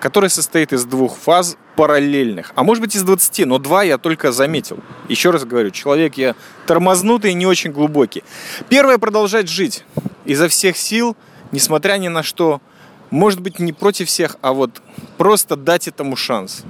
который 0.00 0.30
состоит 0.30 0.72
из 0.72 0.84
двух 0.84 1.16
фаз 1.16 1.56
параллельных, 1.76 2.52
а 2.56 2.64
может 2.64 2.82
быть 2.82 2.96
из 2.96 3.02
20, 3.02 3.46
но 3.46 3.58
два 3.58 3.82
я 3.82 3.98
только 3.98 4.32
заметил. 4.32 4.78
Еще 5.08 5.30
раз 5.30 5.44
говорю, 5.44 5.70
человек 5.70 6.14
я 6.16 6.34
тормознутый 6.66 7.30
и 7.32 7.34
не 7.34 7.46
очень 7.46 7.70
глубокий. 7.70 8.24
Первое– 8.68 8.98
продолжать 8.98 9.48
жить 9.48 9.84
изо 10.24 10.48
всех 10.48 10.76
сил, 10.76 11.16
несмотря 11.52 11.96
ни 11.98 12.08
на 12.08 12.22
что, 12.22 12.60
может 13.10 13.40
быть 13.40 13.58
не 13.58 13.72
против 13.72 14.08
всех, 14.08 14.36
а 14.40 14.52
вот 14.52 14.82
просто 15.18 15.56
дать 15.56 15.88
этому 15.88 16.16
шанс. 16.16 16.64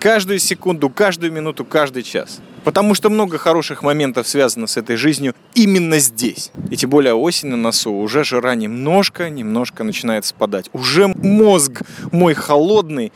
Каждую 0.00 0.38
секунду, 0.38 0.90
каждую 0.90 1.32
минуту, 1.32 1.64
каждый 1.64 2.02
час. 2.02 2.40
Потому 2.64 2.94
что 2.94 3.10
много 3.10 3.36
хороших 3.36 3.82
моментов 3.82 4.26
связано 4.26 4.66
с 4.66 4.78
этой 4.78 4.96
жизнью 4.96 5.34
именно 5.54 5.98
здесь. 5.98 6.50
И 6.70 6.76
тем 6.76 6.88
более 6.90 7.14
осень 7.14 7.48
на 7.48 7.56
носу, 7.56 7.92
уже 7.92 8.24
жара 8.24 8.54
немножко, 8.54 9.28
немножко 9.28 9.84
начинает 9.84 10.24
спадать. 10.24 10.70
Уже 10.72 11.08
мозг 11.08 11.82
мой 12.10 12.32
холодный 12.32 13.12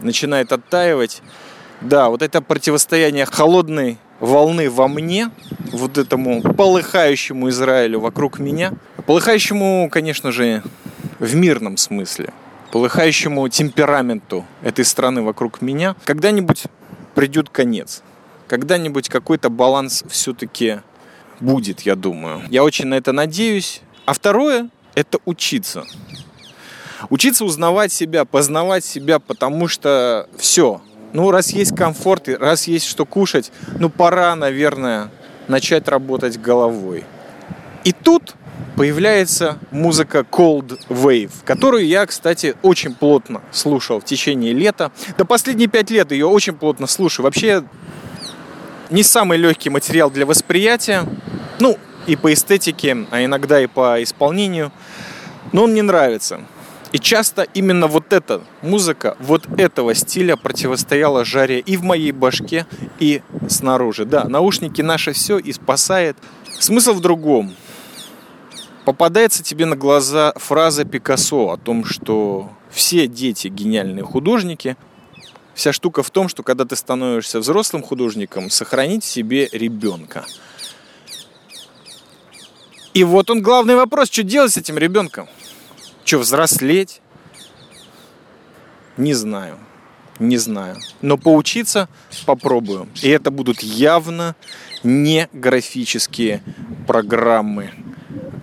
начинает 0.00 0.52
оттаивать. 0.52 1.22
Да, 1.80 2.10
вот 2.10 2.20
это 2.20 2.42
противостояние 2.42 3.24
холодной 3.24 3.96
волны 4.20 4.68
во 4.68 4.86
мне, 4.86 5.30
вот 5.72 5.96
этому 5.96 6.42
полыхающему 6.42 7.48
Израилю 7.48 8.00
вокруг 8.00 8.38
меня, 8.38 8.74
полыхающему, 9.06 9.88
конечно 9.90 10.30
же, 10.30 10.62
в 11.18 11.34
мирном 11.34 11.78
смысле, 11.78 12.34
полыхающему 12.70 13.48
темпераменту 13.48 14.44
этой 14.62 14.84
страны 14.84 15.22
вокруг 15.22 15.62
меня, 15.62 15.96
когда-нибудь 16.04 16.64
придет 17.14 17.48
конец 17.48 18.02
когда-нибудь 18.50 19.08
какой-то 19.08 19.48
баланс 19.48 20.02
все-таки 20.08 20.80
будет, 21.38 21.82
я 21.82 21.94
думаю. 21.94 22.42
Я 22.50 22.64
очень 22.64 22.86
на 22.86 22.94
это 22.94 23.12
надеюсь. 23.12 23.80
А 24.06 24.12
второе– 24.12 24.70
это 24.96 25.18
учиться. 25.24 25.84
Учиться 27.10 27.44
узнавать 27.44 27.92
себя, 27.92 28.24
познавать 28.24 28.84
себя, 28.84 29.20
потому 29.20 29.68
что 29.68 30.28
все. 30.36 30.82
Ну, 31.12 31.30
раз 31.30 31.50
есть 31.50 31.76
комфорт, 31.76 32.28
раз 32.28 32.66
есть 32.66 32.86
что 32.86 33.06
кушать, 33.06 33.52
ну, 33.78 33.88
пора, 33.88 34.34
наверное, 34.34 35.12
начать 35.46 35.86
работать 35.86 36.36
головой. 36.36 37.04
И 37.84 37.92
тут 37.92 38.34
появляется 38.74 39.58
музыка 39.70 40.26
Cold 40.28 40.80
Wave, 40.88 41.30
которую 41.44 41.86
я, 41.86 42.04
кстати, 42.04 42.56
очень 42.62 42.96
плотно 42.96 43.42
слушал 43.52 44.00
в 44.00 44.04
течение 44.04 44.52
лета. 44.52 44.90
До 45.16 45.24
последние 45.24 45.68
пять 45.68 45.90
лет 45.90 46.10
ее 46.10 46.26
очень 46.26 46.54
плотно 46.54 46.88
слушаю. 46.88 47.24
Вообще, 47.24 47.62
не 48.90 49.02
самый 49.02 49.38
легкий 49.38 49.70
материал 49.70 50.10
для 50.10 50.26
восприятия. 50.26 51.06
Ну, 51.58 51.78
и 52.06 52.16
по 52.16 52.32
эстетике, 52.32 53.06
а 53.10 53.24
иногда 53.24 53.60
и 53.60 53.66
по 53.66 54.02
исполнению. 54.02 54.72
Но 55.52 55.64
он 55.64 55.72
мне 55.72 55.82
нравится. 55.82 56.40
И 56.92 56.98
часто 56.98 57.42
именно 57.54 57.86
вот 57.86 58.12
эта 58.12 58.42
музыка, 58.62 59.16
вот 59.20 59.46
этого 59.58 59.94
стиля 59.94 60.36
противостояла 60.36 61.24
жаре 61.24 61.60
и 61.60 61.76
в 61.76 61.84
моей 61.84 62.10
башке, 62.10 62.66
и 62.98 63.22
снаружи. 63.48 64.04
Да, 64.04 64.24
наушники 64.24 64.82
наше 64.82 65.12
все 65.12 65.38
и 65.38 65.52
спасает. 65.52 66.16
Смысл 66.58 66.94
в 66.94 67.00
другом. 67.00 67.54
Попадается 68.84 69.44
тебе 69.44 69.66
на 69.66 69.76
глаза 69.76 70.32
фраза 70.36 70.84
Пикассо 70.84 71.50
о 71.50 71.56
том, 71.56 71.84
что 71.84 72.50
все 72.70 73.06
дети 73.06 73.46
гениальные 73.46 74.04
художники. 74.04 74.76
Вся 75.60 75.74
штука 75.74 76.02
в 76.02 76.08
том, 76.08 76.30
что 76.30 76.42
когда 76.42 76.64
ты 76.64 76.74
становишься 76.74 77.38
взрослым 77.38 77.82
художником, 77.82 78.48
сохранить 78.48 79.04
себе 79.04 79.46
ребенка. 79.52 80.24
И 82.94 83.04
вот 83.04 83.28
он 83.28 83.42
главный 83.42 83.74
вопрос, 83.74 84.08
что 84.10 84.22
делать 84.22 84.52
с 84.52 84.56
этим 84.56 84.78
ребенком? 84.78 85.28
Что, 86.06 86.20
взрослеть? 86.20 87.02
Не 88.96 89.12
знаю. 89.12 89.58
Не 90.18 90.38
знаю. 90.38 90.78
Но 91.02 91.18
поучиться 91.18 91.90
попробую. 92.24 92.88
И 93.02 93.10
это 93.10 93.30
будут 93.30 93.60
явно 93.60 94.36
не 94.82 95.28
графические 95.34 96.42
программы. 96.86 97.70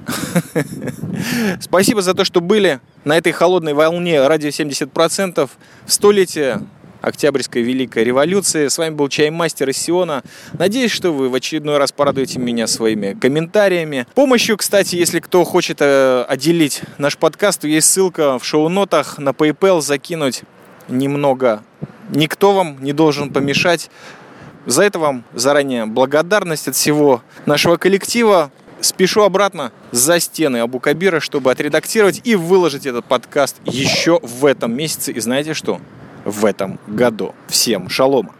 Спасибо 1.61 2.03
за 2.03 2.13
то, 2.13 2.23
что 2.25 2.41
были 2.41 2.79
на 3.05 3.17
этой 3.17 3.31
холодной 3.31 3.73
волне 3.73 4.27
радио 4.27 4.49
70% 4.49 5.49
в 5.83 5.91
столетие 5.91 6.61
Октябрьской 7.07 7.61
Великой 7.61 8.03
Революции. 8.03 8.67
С 8.67 8.77
вами 8.77 8.93
был 8.93 9.09
Чаймастер 9.09 9.69
из 9.69 9.77
Сиона. 9.77 10.23
Надеюсь, 10.53 10.91
что 10.91 11.11
вы 11.11 11.29
в 11.29 11.35
очередной 11.35 11.77
раз 11.77 11.91
порадуете 11.91 12.39
меня 12.39 12.67
своими 12.67 13.17
комментариями. 13.19 14.05
Помощью, 14.13 14.57
кстати, 14.57 14.95
если 14.95 15.19
кто 15.19 15.43
хочет 15.43 15.77
э, 15.81 16.25
отделить 16.27 16.81
наш 16.97 17.17
подкаст, 17.17 17.61
то 17.61 17.67
есть 17.67 17.89
ссылка 17.89 18.37
в 18.37 18.45
шоу-нотах 18.45 19.17
на 19.17 19.29
PayPal 19.29 19.81
закинуть 19.81 20.43
немного. 20.87 21.63
Никто 22.09 22.53
вам 22.53 22.77
не 22.81 22.93
должен 22.93 23.31
помешать. 23.31 23.89
За 24.65 24.83
это 24.83 24.99
вам 24.99 25.23
заранее 25.33 25.85
благодарность 25.85 26.67
от 26.67 26.75
всего 26.75 27.21
нашего 27.45 27.77
коллектива. 27.77 28.51
Спешу 28.81 29.21
обратно 29.21 29.71
за 29.91 30.19
стены 30.19 30.57
Абу-Кабира, 30.57 31.19
чтобы 31.19 31.51
отредактировать 31.51 32.21
и 32.23 32.35
выложить 32.35 32.85
этот 32.85 33.05
подкаст 33.05 33.55
еще 33.65 34.19
в 34.21 34.45
этом 34.45 34.75
месяце. 34.75 35.13
И 35.13 35.19
знаете 35.19 35.53
что? 35.53 35.81
в 36.27 36.45
этом 36.45 36.79
году. 36.87 37.33
Всем 37.47 37.89
шалома! 37.89 38.33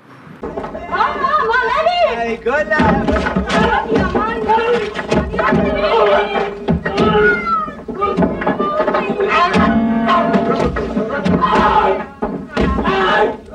Hey! 13.17 13.47